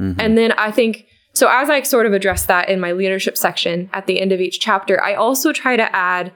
[0.01, 0.21] Mm-hmm.
[0.21, 3.91] And then I think so as I sort of address that in my leadership section
[3.93, 6.33] at the end of each chapter, I also try to add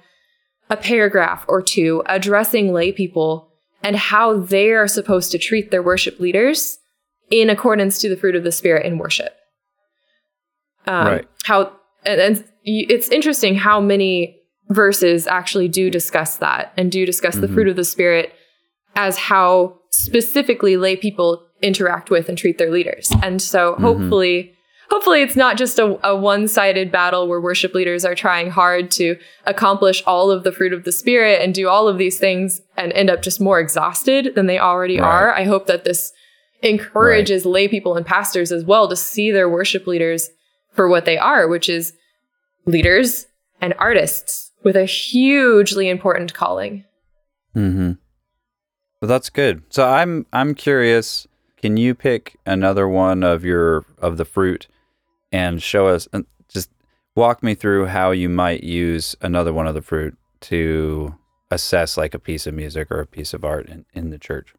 [0.70, 3.50] a paragraph or two addressing lay people
[3.82, 6.78] and how they are supposed to treat their worship leaders
[7.30, 9.34] in accordance to the fruit of the spirit in worship.
[10.86, 11.28] Um, right.
[11.44, 11.72] How
[12.04, 17.42] and, and it's interesting how many verses actually do discuss that and do discuss mm-hmm.
[17.42, 18.32] the fruit of the spirit
[18.96, 23.12] as how specifically lay people interact with and treat their leaders.
[23.22, 23.82] And so mm-hmm.
[23.82, 24.54] hopefully
[24.90, 29.16] hopefully it's not just a, a, one-sided battle where worship leaders are trying hard to
[29.46, 32.92] accomplish all of the fruit of the spirit and do all of these things and
[32.92, 35.06] end up just more exhausted than they already right.
[35.06, 35.34] are.
[35.34, 36.12] I hope that this
[36.62, 37.52] encourages right.
[37.52, 40.30] lay people and pastors as well to see their worship leaders
[40.72, 41.92] for what they are, which is
[42.66, 43.26] leaders
[43.60, 46.84] and artists with a hugely important calling.
[47.54, 47.92] Mm-hmm.
[49.00, 49.62] Well, that's good.
[49.70, 51.26] So I'm I'm curious.
[51.56, 54.66] Can you pick another one of your of the fruit
[55.32, 56.70] and show us and just
[57.14, 61.14] walk me through how you might use another one of the fruit to
[61.50, 64.54] assess like a piece of music or a piece of art in, in the church?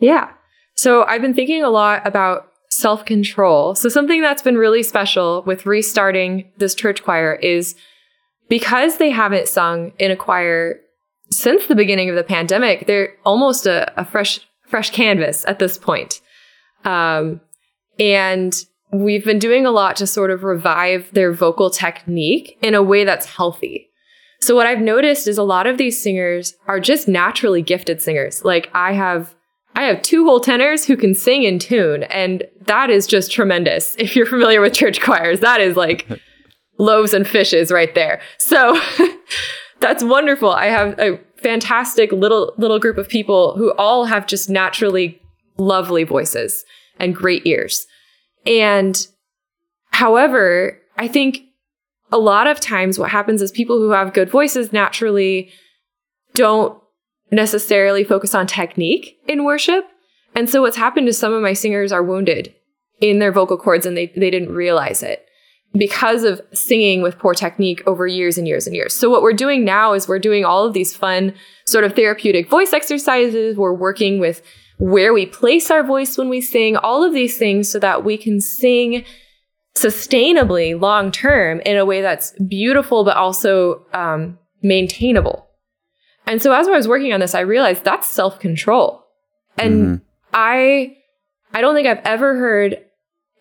[0.00, 0.30] Yeah.
[0.74, 3.74] So I've been thinking a lot about self control.
[3.74, 7.74] So something that's been really special with restarting this church choir is
[8.48, 10.80] because they haven't sung in a choir
[11.30, 15.78] since the beginning of the pandemic, they're almost a, a fresh fresh canvas at this
[15.78, 16.20] point.
[16.84, 17.40] Um,
[17.98, 18.54] and
[18.92, 23.04] we've been doing a lot to sort of revive their vocal technique in a way
[23.04, 23.90] that's healthy.
[24.40, 28.44] So what I've noticed is a lot of these singers are just naturally gifted singers.
[28.44, 29.34] Like I have
[29.74, 33.94] I have two whole tenors who can sing in tune and that is just tremendous.
[33.98, 36.06] If you're familiar with church choirs, that is like
[36.78, 38.20] loaves and fishes right there.
[38.38, 38.80] So
[39.80, 40.50] that's wonderful.
[40.50, 45.20] I have a fantastic little little group of people who all have just naturally
[45.58, 46.64] lovely voices
[46.98, 47.86] and great ears.
[48.46, 49.06] And
[49.90, 51.40] however, I think
[52.12, 55.50] a lot of times what happens is people who have good voices naturally
[56.34, 56.80] don't
[57.30, 59.86] necessarily focus on technique in worship.
[60.34, 62.54] And so what's happened is some of my singers are wounded
[63.00, 65.26] in their vocal cords and they, they didn't realize it
[65.74, 68.94] because of singing with poor technique over years and years and years.
[68.94, 71.34] So what we're doing now is we're doing all of these fun
[71.66, 73.56] sort of therapeutic voice exercises.
[73.56, 74.42] We're working with
[74.78, 78.16] where we place our voice when we sing, all of these things so that we
[78.18, 79.04] can sing
[79.76, 85.46] sustainably long term in a way that's beautiful but also um, maintainable.
[86.26, 89.04] And so as I was working on this, I realized that's self control,
[89.56, 90.04] and mm-hmm.
[90.34, 90.96] I
[91.54, 92.78] I don't think I've ever heard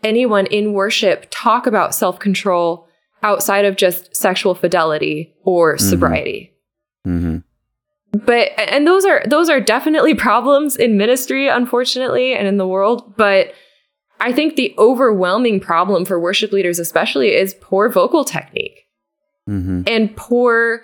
[0.04, 2.88] anyone in worship talk about self control
[3.24, 5.90] outside of just sexual fidelity or mm-hmm.
[5.90, 6.54] sobriety.
[7.08, 7.38] Mm-hmm.
[8.24, 13.16] But and those are those are definitely problems in ministry, unfortunately, and in the world.
[13.18, 13.54] But
[14.20, 18.86] I think the overwhelming problem for worship leaders, especially, is poor vocal technique
[19.50, 19.82] mm-hmm.
[19.88, 20.84] and poor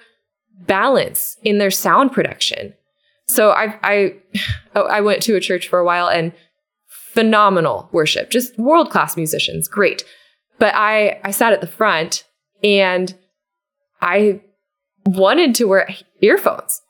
[0.65, 2.74] balance in their sound production.
[3.28, 4.15] So I, I,
[4.76, 6.34] I went to a church for a while and
[6.88, 10.04] phenomenal worship, just world class musicians, great.
[10.60, 12.26] But I, I sat at the front
[12.63, 13.15] and
[14.02, 14.41] I
[15.06, 15.89] wanted to wear
[16.22, 16.82] earphones.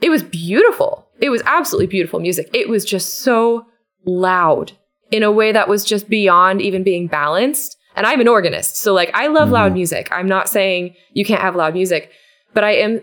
[0.00, 1.08] It was beautiful.
[1.20, 2.48] It was absolutely beautiful music.
[2.54, 3.66] It was just so
[4.06, 4.72] loud
[5.10, 7.76] in a way that was just beyond even being balanced.
[7.96, 8.76] And I'm an organist.
[8.76, 9.54] So like I love mm-hmm.
[9.54, 10.08] loud music.
[10.10, 12.10] I'm not saying you can't have loud music,
[12.54, 13.02] but I am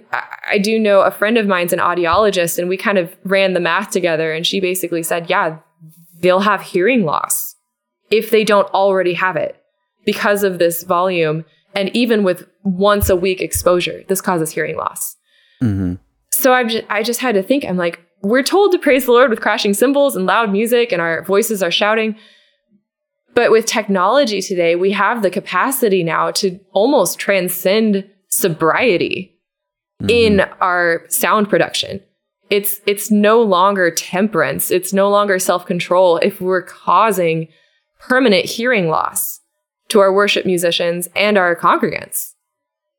[0.49, 3.59] I do know a friend of mine's an audiologist and we kind of ran the
[3.59, 5.59] math together and she basically said, "Yeah,
[6.21, 7.55] they'll have hearing loss
[8.09, 9.61] if they don't already have it
[10.05, 15.15] because of this volume and even with once a week exposure, this causes hearing loss."
[15.61, 15.95] Mm-hmm.
[16.37, 19.11] So I just I just had to think I'm like we're told to praise the
[19.11, 22.15] Lord with crashing cymbals and loud music, and our voices are shouting.
[23.33, 29.35] But with technology today, we have the capacity now to almost transcend sobriety
[30.01, 30.09] mm-hmm.
[30.09, 32.01] in our sound production.
[32.49, 37.47] It's it's no longer temperance, it's no longer self-control if we're causing
[37.99, 39.41] permanent hearing loss
[39.89, 42.33] to our worship musicians and our congregants.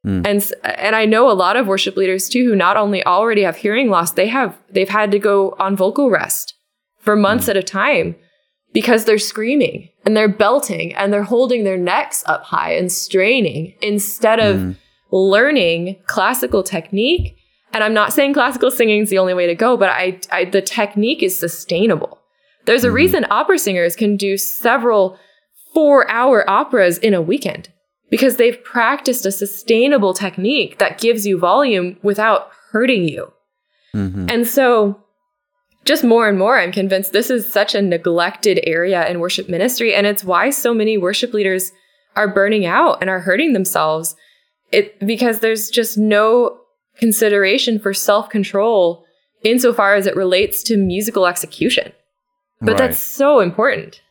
[0.08, 0.26] Mm.
[0.26, 3.56] And and I know a lot of worship leaders too who not only already have
[3.56, 6.54] hearing loss, they have they've had to go on vocal rest
[6.98, 7.50] for months mm.
[7.50, 8.16] at a time
[8.72, 13.74] because they're screaming and they're belting and they're holding their necks up high and straining
[13.82, 14.76] instead of mm.
[15.10, 17.36] learning classical technique.
[17.74, 20.46] And I'm not saying classical singing is the only way to go, but I, I
[20.46, 22.18] the technique is sustainable.
[22.64, 22.96] There's a mm-hmm.
[22.96, 25.18] reason opera singers can do several
[25.74, 27.68] four hour operas in a weekend
[28.10, 33.32] because they've practiced a sustainable technique that gives you volume without hurting you.
[33.94, 34.26] Mm-hmm.
[34.28, 35.02] And so,
[35.84, 39.94] just more and more, I'm convinced this is such a neglected area in worship ministry.
[39.94, 41.72] And it's why so many worship leaders
[42.14, 44.14] are burning out and are hurting themselves.
[44.70, 46.58] It because there's just no
[46.98, 49.04] consideration for self-control
[49.42, 51.92] insofar as it relates to musical execution.
[52.60, 52.78] But right.
[52.78, 54.02] that's so important.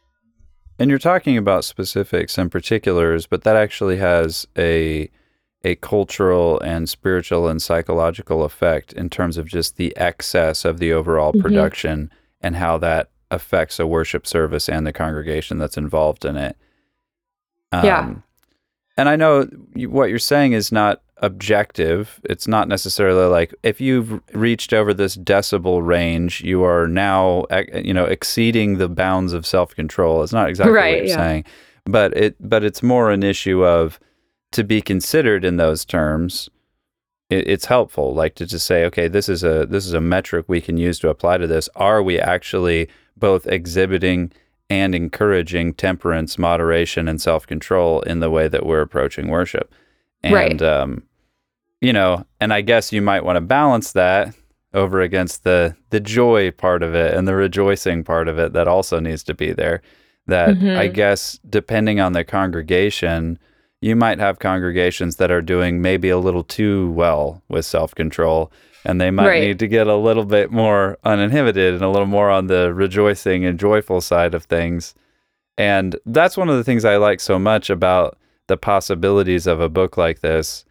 [0.80, 5.10] And you're talking about specifics and particulars, but that actually has a
[5.63, 10.94] a cultural and spiritual and psychological effect in terms of just the excess of the
[10.94, 11.42] overall mm-hmm.
[11.42, 12.12] production
[12.42, 16.56] and how that affects a worship service and the congregation that's involved in it.
[17.72, 18.13] Um, yeah.
[18.98, 22.20] And I know what you're saying is not objective.
[22.24, 27.94] It's not necessarily like if you've reached over this decibel range, you are now you
[27.94, 30.24] know exceeding the bounds of self-control.
[30.24, 31.16] It's not exactly right, what you're yeah.
[31.16, 31.46] saying,
[31.86, 34.00] but it but it's more an issue of
[34.52, 36.50] to be considered in those terms.
[37.30, 40.46] It, it's helpful, like to just say, okay, this is a this is a metric
[40.48, 41.70] we can use to apply to this.
[41.76, 44.32] Are we actually both exhibiting
[44.70, 49.74] and encouraging temperance, moderation, and self-control in the way that we're approaching worship?
[50.24, 50.62] And right.
[50.62, 51.04] um,
[51.82, 54.36] you know, and I guess you might want to balance that
[54.74, 58.68] over against the the joy part of it and the rejoicing part of it that
[58.68, 59.82] also needs to be there.
[60.28, 60.78] That mm-hmm.
[60.78, 63.40] I guess depending on the congregation,
[63.82, 68.52] you might have congregations that are doing maybe a little too well with self-control
[68.88, 69.44] and they might right.
[69.44, 73.46] need to get a little bit more uninhibited and a little more on the rejoicing
[73.46, 74.96] and joyful side of things.
[75.58, 79.70] And that's one of the things I like so much about the possibilities of a
[79.70, 80.66] book like this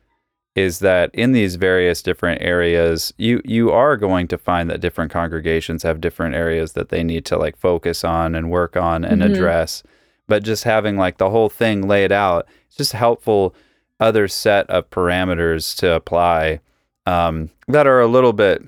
[0.54, 5.12] is that in these various different areas you you are going to find that different
[5.12, 9.22] congregations have different areas that they need to like focus on and work on and
[9.22, 9.32] mm-hmm.
[9.32, 9.82] address
[10.26, 13.54] but just having like the whole thing laid out it's just helpful
[14.00, 16.60] other set of parameters to apply
[17.06, 18.62] um, that are a little bit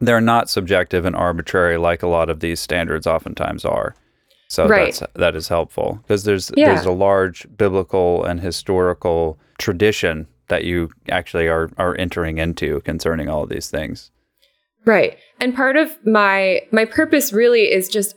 [0.00, 3.94] they're not subjective and arbitrary like a lot of these standards oftentimes are
[4.50, 4.92] so right.
[4.92, 6.74] that's that is helpful because there's yeah.
[6.74, 13.28] there's a large biblical and historical tradition that you actually are are entering into concerning
[13.28, 14.10] all of these things.
[14.84, 15.16] Right.
[15.38, 18.16] And part of my my purpose really is just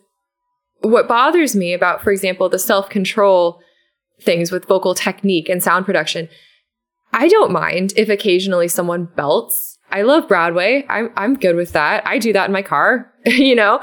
[0.82, 3.62] what bothers me about for example the self-control
[4.20, 6.30] things with vocal technique and sound production.
[7.12, 9.78] I don't mind if occasionally someone belts.
[9.92, 10.84] I love Broadway.
[10.90, 12.08] I'm I'm good with that.
[12.08, 13.80] I do that in my car, you know?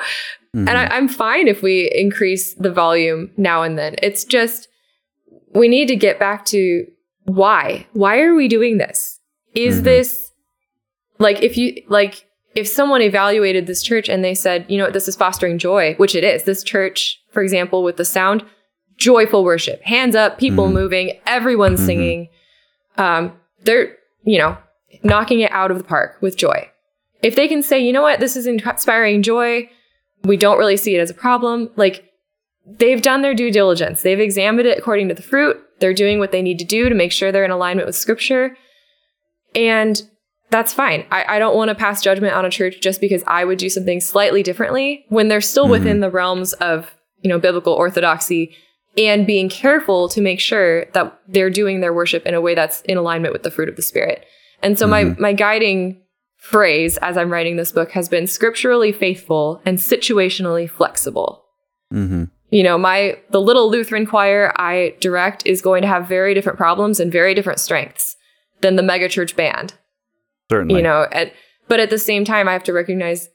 [0.54, 0.68] Mm-hmm.
[0.68, 3.96] And I, I'm fine if we increase the volume now and then.
[4.02, 4.68] It's just
[5.54, 6.86] we need to get back to
[7.24, 7.86] why?
[7.92, 9.20] Why are we doing this?
[9.54, 9.84] Is mm-hmm.
[9.84, 10.32] this
[11.18, 15.06] like if you like if someone evaluated this church and they said, you know, this
[15.06, 16.44] is fostering joy, which it is.
[16.44, 18.44] This church, for example, with the sound,
[18.96, 20.74] joyful worship, hands up, people mm-hmm.
[20.74, 21.86] moving, everyone mm-hmm.
[21.86, 22.28] singing.
[22.96, 23.32] Um,
[23.62, 24.58] they're, you know,
[25.04, 26.68] knocking it out of the park with joy.
[27.22, 29.70] If they can say, you know what, this is inspiring joy,
[30.24, 32.04] we don't really see it as a problem, like
[32.66, 34.02] they've done their due diligence.
[34.02, 35.60] They've examined it according to the fruit.
[35.80, 38.56] They're doing what they need to do to make sure they're in alignment with scripture.
[39.54, 40.02] And
[40.50, 41.06] that's fine.
[41.10, 43.68] I, I don't want to pass judgment on a church just because I would do
[43.68, 45.72] something slightly differently when they're still mm-hmm.
[45.72, 48.54] within the realms of, you know, biblical orthodoxy
[48.98, 52.80] and being careful to make sure that they're doing their worship in a way that's
[52.82, 54.26] in alignment with the fruit of the spirit.
[54.62, 55.20] And so mm-hmm.
[55.20, 55.99] my my guiding
[56.40, 61.44] phrase as I'm writing this book has been scripturally faithful and situationally flexible.
[61.92, 62.24] Mm-hmm.
[62.50, 66.58] You know, my the little Lutheran choir I direct is going to have very different
[66.58, 68.16] problems and very different strengths
[68.62, 69.74] than the megachurch band.
[70.50, 71.32] Certainly, you know, at,
[71.68, 73.28] but at the same time, I have to recognize,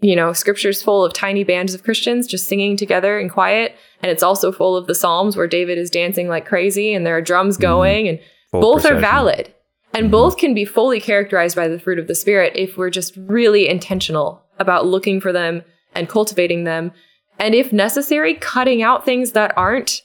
[0.00, 4.10] you know, scripture's full of tiny bands of Christians just singing together in quiet, and
[4.10, 7.22] it's also full of the Psalms where David is dancing like crazy and there are
[7.22, 7.62] drums mm-hmm.
[7.62, 8.16] going, mm-hmm.
[8.16, 8.96] and Full both procession.
[8.96, 9.53] are valid.
[9.94, 13.16] And both can be fully characterized by the fruit of the Spirit if we're just
[13.16, 15.62] really intentional about looking for them
[15.94, 16.92] and cultivating them.
[17.38, 20.02] And if necessary, cutting out things that aren't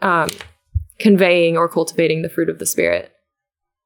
[0.00, 0.28] um,
[0.98, 3.12] conveying or cultivating the fruit of the Spirit.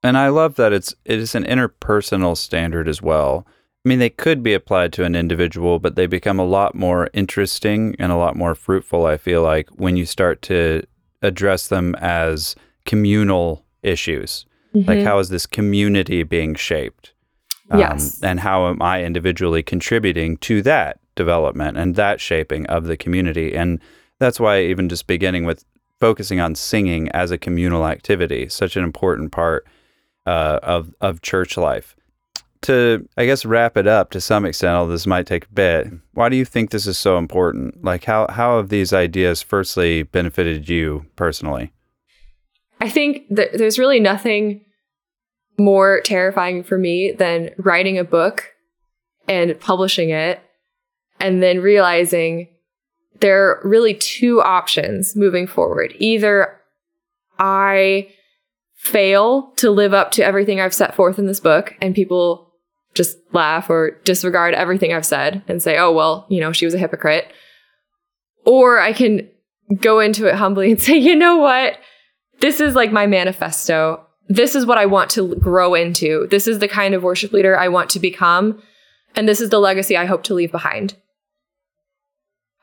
[0.02, 3.46] And I love that it's it is an interpersonal standard as well.
[3.84, 7.08] I mean, they could be applied to an individual, but they become a lot more
[7.12, 10.82] interesting and a lot more fruitful, I feel like, when you start to
[11.22, 14.44] address them as communal issues.
[14.76, 14.88] Mm-hmm.
[14.88, 17.12] Like, how is this community being shaped?
[17.70, 18.22] Um, yes.
[18.22, 23.56] And how am I individually contributing to that development and that shaping of the community?
[23.56, 23.80] And
[24.18, 25.64] that's why, even just beginning with
[25.98, 29.66] focusing on singing as a communal activity, such an important part
[30.26, 31.96] uh, of, of church life.
[32.62, 35.88] To, I guess, wrap it up to some extent, although this might take a bit,
[36.14, 37.82] why do you think this is so important?
[37.84, 41.72] Like, how, how have these ideas firstly benefited you personally?
[42.80, 44.65] I think that there's really nothing
[45.58, 48.54] more terrifying for me than writing a book
[49.28, 50.40] and publishing it
[51.18, 52.48] and then realizing
[53.20, 55.94] there are really two options moving forward.
[55.98, 56.60] Either
[57.38, 58.08] I
[58.74, 62.52] fail to live up to everything I've set forth in this book and people
[62.94, 66.74] just laugh or disregard everything I've said and say, oh, well, you know, she was
[66.74, 67.30] a hypocrite.
[68.44, 69.28] Or I can
[69.80, 71.78] go into it humbly and say, you know what?
[72.40, 76.26] This is like my manifesto this is what I want to grow into.
[76.30, 78.60] This is the kind of worship leader I want to become.
[79.14, 80.96] And this is the legacy I hope to leave behind.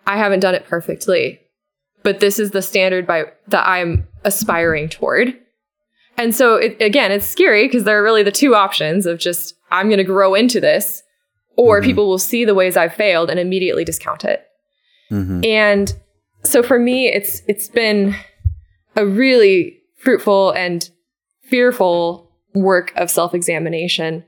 [0.05, 1.39] I haven't done it perfectly,
[2.03, 5.39] but this is the standard by that I'm aspiring toward.
[6.17, 9.55] And so it, again, it's scary because there are really the two options of just
[9.71, 11.01] I'm going to grow into this
[11.55, 11.85] or mm-hmm.
[11.85, 14.45] people will see the ways I've failed and immediately discount it.
[15.09, 15.43] Mm-hmm.
[15.45, 15.93] And
[16.43, 18.15] so for me it's it's been
[18.95, 20.89] a really fruitful and
[21.53, 24.23] fearful work of self examination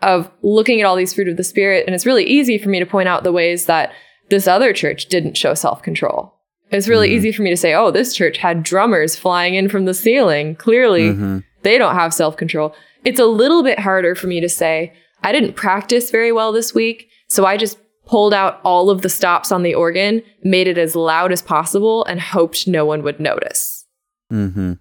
[0.00, 1.84] of looking at all these fruit of the spirit.
[1.86, 3.92] And it's really easy for me to point out the ways that
[4.30, 6.34] this other church didn't show self control.
[6.70, 7.16] It's really mm-hmm.
[7.18, 10.56] easy for me to say, oh, this church had drummers flying in from the ceiling.
[10.56, 11.40] Clearly, mm-hmm.
[11.60, 12.74] they don't have self control.
[13.04, 16.72] It's a little bit harder for me to say, I didn't practice very well this
[16.72, 17.10] week.
[17.28, 20.96] So I just pulled out all of the stops on the organ, made it as
[20.96, 23.84] loud as possible, and hoped no one would notice.
[24.32, 24.72] Mm-hmm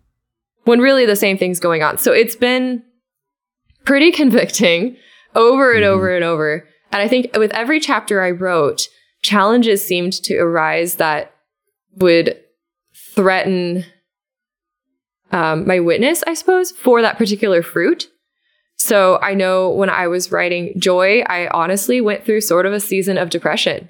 [0.63, 1.97] when really the same thing's going on.
[1.97, 2.83] So it's been
[3.83, 4.97] pretty convicting
[5.35, 5.93] over and mm-hmm.
[5.93, 6.67] over and over.
[6.91, 8.87] And I think with every chapter I wrote,
[9.21, 11.33] challenges seemed to arise that
[11.95, 12.39] would
[13.15, 13.85] threaten
[15.31, 18.09] um, my witness, I suppose, for that particular fruit.
[18.77, 22.79] So I know when I was writing Joy, I honestly went through sort of a
[22.79, 23.89] season of depression.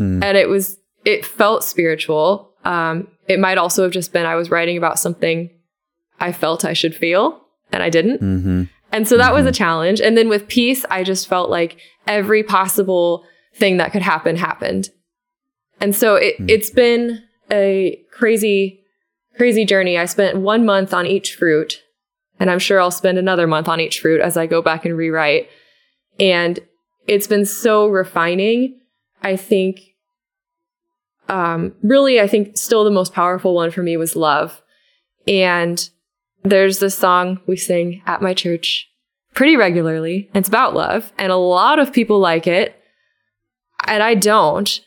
[0.00, 0.22] Mm.
[0.22, 2.52] And it was, it felt spiritual.
[2.64, 5.50] Um, it might also have just been I was writing about something
[6.20, 8.20] I felt I should feel and I didn't.
[8.20, 8.64] Mm-hmm.
[8.92, 9.34] And so that mm-hmm.
[9.34, 9.54] was a mm-hmm.
[9.54, 10.00] challenge.
[10.00, 14.90] And then with peace, I just felt like every possible thing that could happen happened.
[15.80, 16.50] And so it, mm-hmm.
[16.50, 18.80] it's been a crazy,
[19.36, 19.96] crazy journey.
[19.96, 21.82] I spent one month on each fruit,
[22.38, 24.96] and I'm sure I'll spend another month on each fruit as I go back and
[24.96, 25.48] rewrite.
[26.18, 26.58] And
[27.06, 28.78] it's been so refining.
[29.22, 29.80] I think,
[31.28, 34.60] um, really, I think still the most powerful one for me was love.
[35.26, 35.88] And
[36.42, 38.88] there's this song we sing at my church
[39.34, 40.30] pretty regularly.
[40.34, 42.74] It's about love, and a lot of people like it,
[43.86, 44.80] and I don't.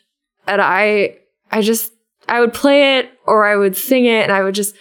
[0.46, 1.16] And I,
[1.50, 1.92] I just,
[2.28, 4.74] I would play it or I would sing it, and I would just,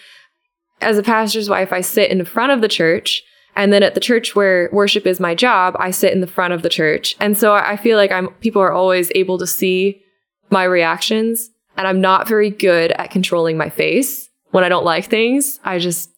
[0.82, 3.24] as a pastor's wife, I sit in the front of the church.
[3.56, 6.54] And then at the church where worship is my job, I sit in the front
[6.54, 7.16] of the church.
[7.20, 10.02] And so I feel like I'm, people are always able to see
[10.50, 11.50] my reactions.
[11.78, 15.60] And I'm not very good at controlling my face when I don't like things.
[15.64, 16.10] I just,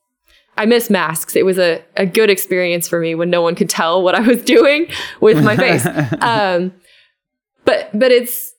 [0.57, 1.35] I miss masks.
[1.35, 4.21] It was a, a good experience for me when no one could tell what I
[4.21, 4.87] was doing
[5.21, 5.85] with my face.
[6.21, 6.73] um,
[7.65, 8.53] but but it's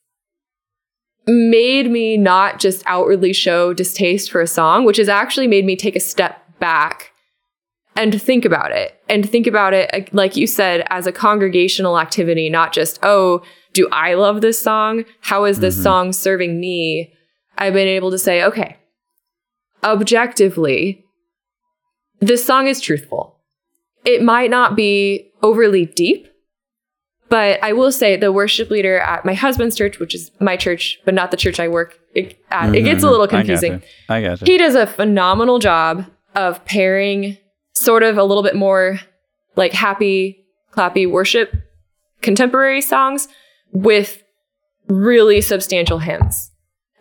[1.26, 5.76] made me not just outwardly show distaste for a song, which has actually made me
[5.76, 7.12] take a step back
[7.96, 12.50] and think about it and think about it, like you said, as a congregational activity,
[12.50, 13.42] not just, oh,
[13.72, 15.04] do I love this song?
[15.20, 15.82] How is this mm-hmm.
[15.82, 17.12] song serving me?
[17.58, 18.76] I've been able to say, okay,
[19.82, 21.05] objectively,
[22.20, 23.38] this song is truthful.
[24.04, 26.28] It might not be overly deep,
[27.28, 31.00] but I will say the worship leader at my husband's church, which is my church,
[31.04, 32.74] but not the church I work at, mm-hmm.
[32.74, 33.82] it gets a little confusing.
[34.08, 37.36] I got He does a phenomenal job of pairing
[37.74, 39.00] sort of a little bit more
[39.56, 41.54] like happy, clappy worship
[42.22, 43.28] contemporary songs
[43.72, 44.22] with
[44.88, 46.50] really substantial hymns.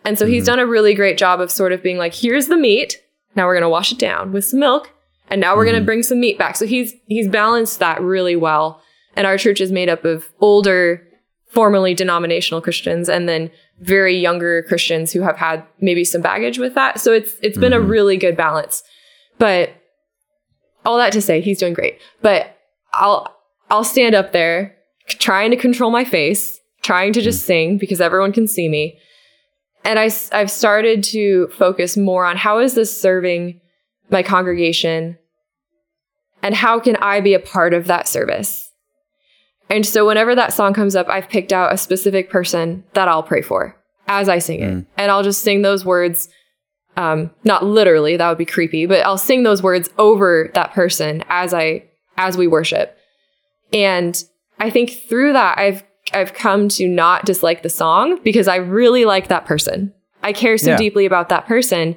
[0.04, 0.34] And so mm-hmm.
[0.34, 3.00] he's done a really great job of sort of being like, here's the meat.
[3.34, 4.90] Now we're going to wash it down with some milk.
[5.28, 5.72] And now we're mm-hmm.
[5.72, 6.56] going to bring some meat back.
[6.56, 8.80] So he's, he's balanced that really well.
[9.14, 11.06] And our church is made up of older,
[11.48, 13.50] formerly denominational Christians and then
[13.80, 17.00] very younger Christians who have had maybe some baggage with that.
[17.00, 17.84] So it's, it's been mm-hmm.
[17.84, 18.82] a really good balance.
[19.38, 19.70] But
[20.86, 21.98] all that to say, he's doing great.
[22.22, 22.56] But
[22.94, 23.34] I'll
[23.68, 27.46] I'll stand up there trying to control my face, trying to just mm.
[27.46, 28.98] sing because everyone can see me.
[29.84, 33.60] And I I've started to focus more on how is this serving
[34.10, 35.18] my congregation
[36.42, 38.70] and how can I be a part of that service?
[39.68, 43.22] And so whenever that song comes up, I've picked out a specific person that I'll
[43.22, 43.76] pray for
[44.06, 44.72] as I sing it.
[44.72, 44.86] Mm.
[44.96, 46.28] And I'll just sing those words
[46.96, 51.22] um, not literally, that would be creepy, but I'll sing those words over that person
[51.28, 51.84] as I
[52.16, 52.96] as we worship.
[53.72, 54.22] And
[54.58, 55.84] I think through that I've
[56.14, 59.92] I've come to not dislike the song because I really like that person.
[60.22, 60.76] I care so yeah.
[60.76, 61.96] deeply about that person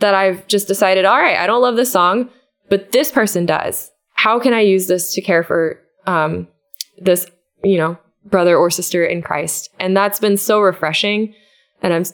[0.00, 2.30] that I've just decided, all right, I don't love this song,
[2.68, 3.90] but this person does.
[4.14, 6.48] How can I use this to care for um,
[6.98, 7.26] this,
[7.62, 9.70] you know, brother or sister in Christ?
[9.78, 11.34] And that's been so refreshing.
[11.82, 12.04] And I'm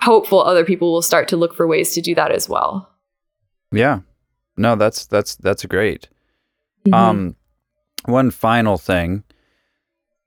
[0.00, 2.88] hopeful other people will start to look for ways to do that as well.
[3.72, 4.00] Yeah.
[4.56, 6.08] No, that's that's that's great.
[6.86, 6.94] Mm-hmm.
[6.94, 7.36] Um
[8.06, 9.24] one final thing.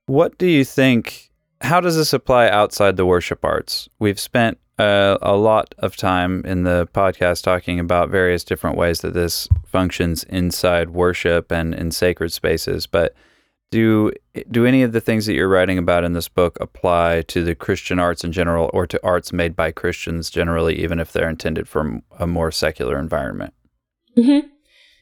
[0.06, 3.88] What do you think how does this apply outside the worship arts?
[3.98, 9.00] We've spent uh, a lot of time in the podcast talking about various different ways
[9.00, 13.14] that this functions inside worship and in sacred spaces, but
[13.70, 14.12] do
[14.50, 17.54] do any of the things that you're writing about in this book apply to the
[17.54, 21.66] Christian arts in general or to arts made by Christians generally even if they're intended
[21.66, 23.54] for a more secular environment?
[24.16, 24.46] Mm-hmm.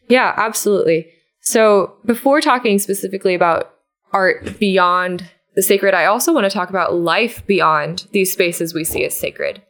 [0.08, 1.08] Yeah, absolutely.
[1.40, 3.74] So, before talking specifically about
[4.12, 8.84] art beyond the sacred, I also want to talk about life beyond these spaces we
[8.84, 9.62] see as sacred.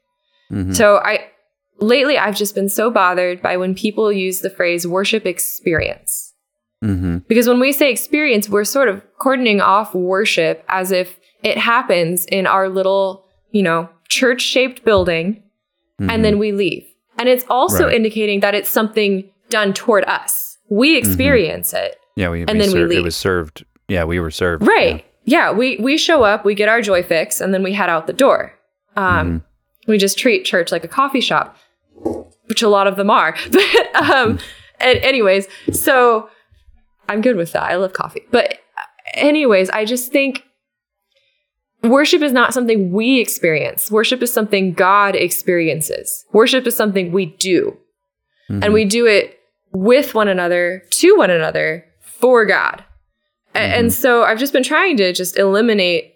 [0.51, 0.73] Mm-hmm.
[0.73, 1.31] So, I
[1.79, 6.35] lately I've just been so bothered by when people use the phrase worship experience.
[6.85, 7.19] Mm-hmm.
[7.29, 12.25] Because when we say experience, we're sort of cordoning off worship as if it happens
[12.27, 15.43] in our little, you know, church shaped building
[16.01, 16.11] mm-hmm.
[16.11, 16.87] and then we leave.
[17.19, 17.95] And it's also right.
[17.95, 20.57] indicating that it's something done toward us.
[20.71, 21.07] We mm-hmm.
[21.07, 21.97] experience it.
[22.17, 22.99] Yeah, we, and we then ser- we leave.
[22.99, 23.65] It was served.
[23.89, 24.67] Yeah, we were served.
[24.67, 24.97] Right.
[24.97, 25.10] Yeah.
[25.25, 28.07] Yeah, we we show up, we get our joy fix, and then we head out
[28.07, 28.55] the door.
[28.97, 29.91] Um, mm-hmm.
[29.91, 31.57] we just treat church like a coffee shop,
[32.47, 33.37] which a lot of them are.
[33.51, 33.63] but
[33.97, 34.43] um, mm.
[34.81, 36.29] and anyways, so
[37.11, 37.65] I'm good with that.
[37.65, 38.23] I love coffee.
[38.31, 38.61] But,
[39.15, 40.45] anyways, I just think
[41.83, 43.91] worship is not something we experience.
[43.91, 46.25] Worship is something God experiences.
[46.33, 47.77] Worship is something we do.
[48.49, 48.63] Mm-hmm.
[48.63, 49.41] And we do it
[49.73, 52.85] with one another, to one another, for God.
[53.55, 53.79] Mm-hmm.
[53.81, 56.15] And so I've just been trying to just eliminate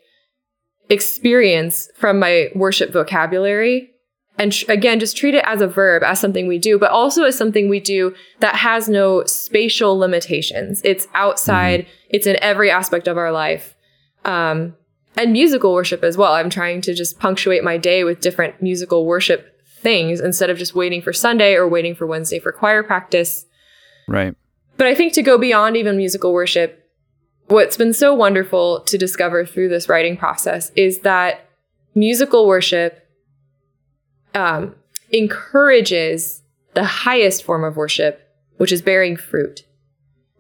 [0.89, 3.91] experience from my worship vocabulary
[4.39, 7.24] and tr- again just treat it as a verb as something we do but also
[7.24, 11.91] as something we do that has no spatial limitations it's outside mm-hmm.
[12.11, 13.74] it's in every aspect of our life
[14.24, 14.74] um,
[15.16, 19.07] and musical worship as well i'm trying to just punctuate my day with different musical
[19.07, 23.47] worship things instead of just waiting for sunday or waiting for wednesday for choir practice
[24.09, 24.35] right
[24.76, 26.84] but i think to go beyond even musical worship
[27.47, 31.49] what's been so wonderful to discover through this writing process is that
[31.95, 33.09] musical worship
[34.35, 34.75] um,
[35.11, 36.43] encourages
[36.75, 39.65] the highest form of worship, which is bearing fruit.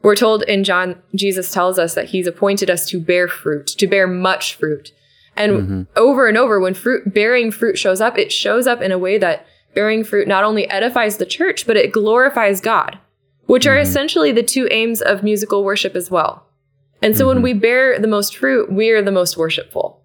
[0.02, 3.86] We're told in John, Jesus tells us that he's appointed us to bear fruit, to
[3.86, 4.92] bear much fruit.
[5.36, 5.82] And mm-hmm.
[5.96, 9.18] over and over, when fruit, bearing fruit shows up, it shows up in a way
[9.18, 12.98] that bearing fruit not only edifies the church, but it glorifies God,
[13.46, 13.72] which mm-hmm.
[13.72, 16.46] are essentially the two aims of musical worship as well.
[17.04, 17.34] And so mm-hmm.
[17.34, 20.02] when we bear the most fruit, we are the most worshipful.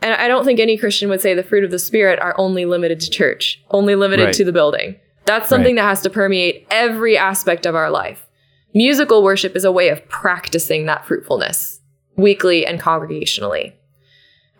[0.00, 2.66] And I don't think any Christian would say the fruit of the Spirit are only
[2.66, 4.34] limited to church, only limited right.
[4.34, 4.94] to the building.
[5.24, 5.82] That's something right.
[5.82, 8.28] that has to permeate every aspect of our life.
[8.72, 11.80] Musical worship is a way of practicing that fruitfulness
[12.16, 13.72] weekly and congregationally.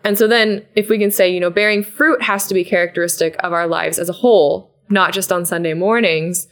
[0.03, 3.37] And so then if we can say, you know, bearing fruit has to be characteristic
[3.39, 6.49] of our lives as a whole, not just on Sunday mornings,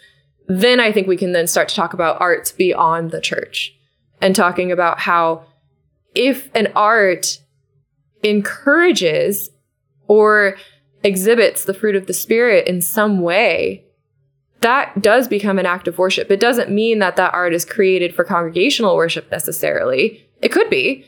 [0.47, 3.77] then I think we can then start to talk about arts beyond the church
[4.23, 5.43] and talking about how
[6.15, 7.39] if an art
[8.23, 9.49] encourages
[10.07, 10.55] or
[11.03, 13.83] exhibits the fruit of the spirit in some way,
[14.61, 16.31] that does become an act of worship.
[16.31, 20.25] It doesn't mean that that art is created for congregational worship necessarily.
[20.41, 21.05] It could be,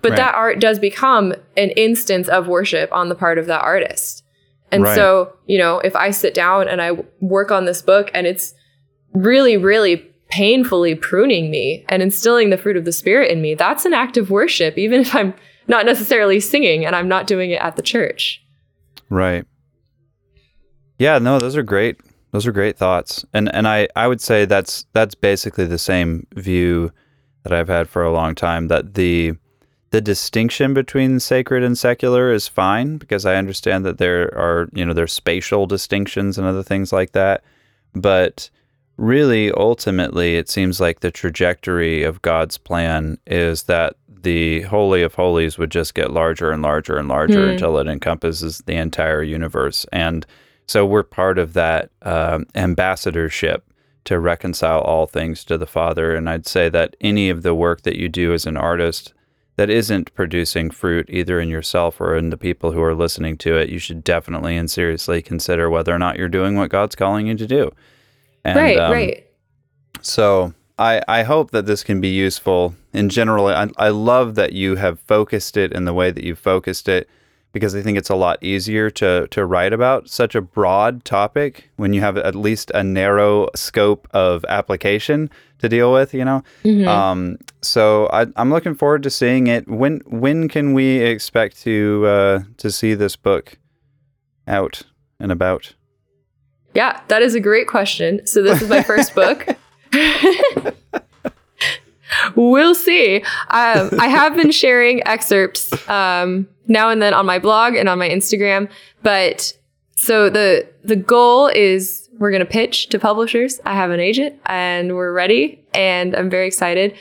[0.00, 0.18] but right.
[0.18, 4.22] that art does become an instance of worship on the part of that artist.
[4.70, 4.94] And right.
[4.94, 8.54] so, you know, if I sit down and I work on this book and it's
[9.12, 13.84] really, really painfully pruning me and instilling the fruit of the spirit in me, that's
[13.84, 15.32] an act of worship, even if I'm
[15.68, 18.44] not necessarily singing and I'm not doing it at the church.
[19.08, 19.44] Right.
[20.98, 22.00] Yeah, no, those are great.
[22.32, 23.24] Those are great thoughts.
[23.32, 26.90] And and I I would say that's that's basically the same view
[27.44, 29.34] that I've had for a long time that the
[29.90, 34.84] the distinction between sacred and secular is fine because I understand that there are, you
[34.84, 37.44] know, there's spatial distinctions and other things like that.
[37.94, 38.50] But
[38.96, 45.14] really ultimately it seems like the trajectory of God's plan is that the Holy of
[45.14, 47.52] Holies would just get larger and larger and larger mm.
[47.52, 49.86] until it encompasses the entire universe.
[49.92, 50.26] And
[50.66, 53.64] so we're part of that um, ambassadorship
[54.04, 56.14] to reconcile all things to the Father.
[56.14, 59.12] And I'd say that any of the work that you do as an artist
[59.56, 63.56] that isn't producing fruit either in yourself or in the people who are listening to
[63.56, 67.26] it, you should definitely and seriously consider whether or not you're doing what God's calling
[67.26, 67.70] you to do.
[68.44, 69.26] And, right, um, right.
[70.00, 73.46] So I, I hope that this can be useful in general.
[73.46, 77.08] I, I love that you have focused it in the way that you've focused it
[77.52, 81.70] because I think it's a lot easier to, to write about such a broad topic
[81.76, 85.30] when you have at least a narrow scope of application
[85.60, 86.42] to deal with, you know?
[86.64, 86.88] Mm-hmm.
[86.88, 89.68] Um, so I, am looking forward to seeing it.
[89.68, 93.56] When when can we expect to uh, to see this book
[94.48, 94.82] out
[95.20, 95.74] and about?
[96.74, 98.26] Yeah, that is a great question.
[98.26, 99.46] So this is my first book.
[102.34, 103.18] we'll see.
[103.50, 107.98] Um, I have been sharing excerpts um, now and then on my blog and on
[107.98, 108.68] my Instagram,
[109.02, 109.56] but
[109.96, 113.60] so the the goal is we're going to pitch to publishers.
[113.64, 116.94] I have an agent and we're ready, and I'm very excited.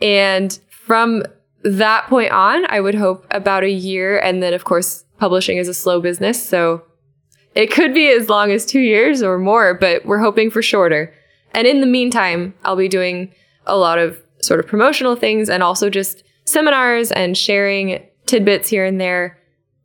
[0.00, 1.22] And from
[1.62, 5.68] that point on, I would hope about a year, and then of course publishing is
[5.68, 6.82] a slow business, so
[7.54, 11.12] it could be as long as two years or more, but we're hoping for shorter.
[11.52, 13.34] And in the meantime, I'll be doing
[13.66, 18.84] a lot of sort of promotional things and also just seminars and sharing tidbits here
[18.84, 19.38] and there.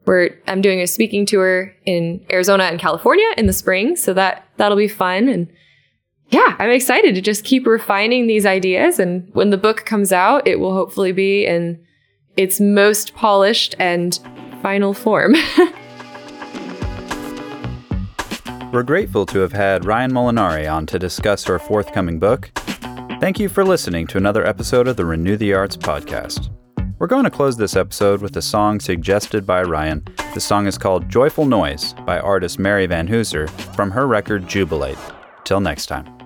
[0.05, 4.47] Where I'm doing a speaking tour in Arizona and California in the spring, so that
[4.55, 5.27] that'll be fun.
[5.27, 5.51] And
[6.29, 8.99] yeah, I'm excited to just keep refining these ideas.
[8.99, 11.83] And when the book comes out, it will hopefully be in
[12.37, 14.17] its most polished and
[14.61, 15.35] final form.
[18.77, 22.51] We're grateful to have had Ryanne Molinari on to discuss her forthcoming book.
[23.19, 26.51] Thank you for listening to another episode of the Renew the Arts podcast.
[26.99, 30.07] We're going to close this episode with a song suggested by Ryanne.
[30.35, 34.99] The song is called Joyful Noise by artist Mary Van Hooser from her record Jubilate.
[35.43, 36.16] Till next time.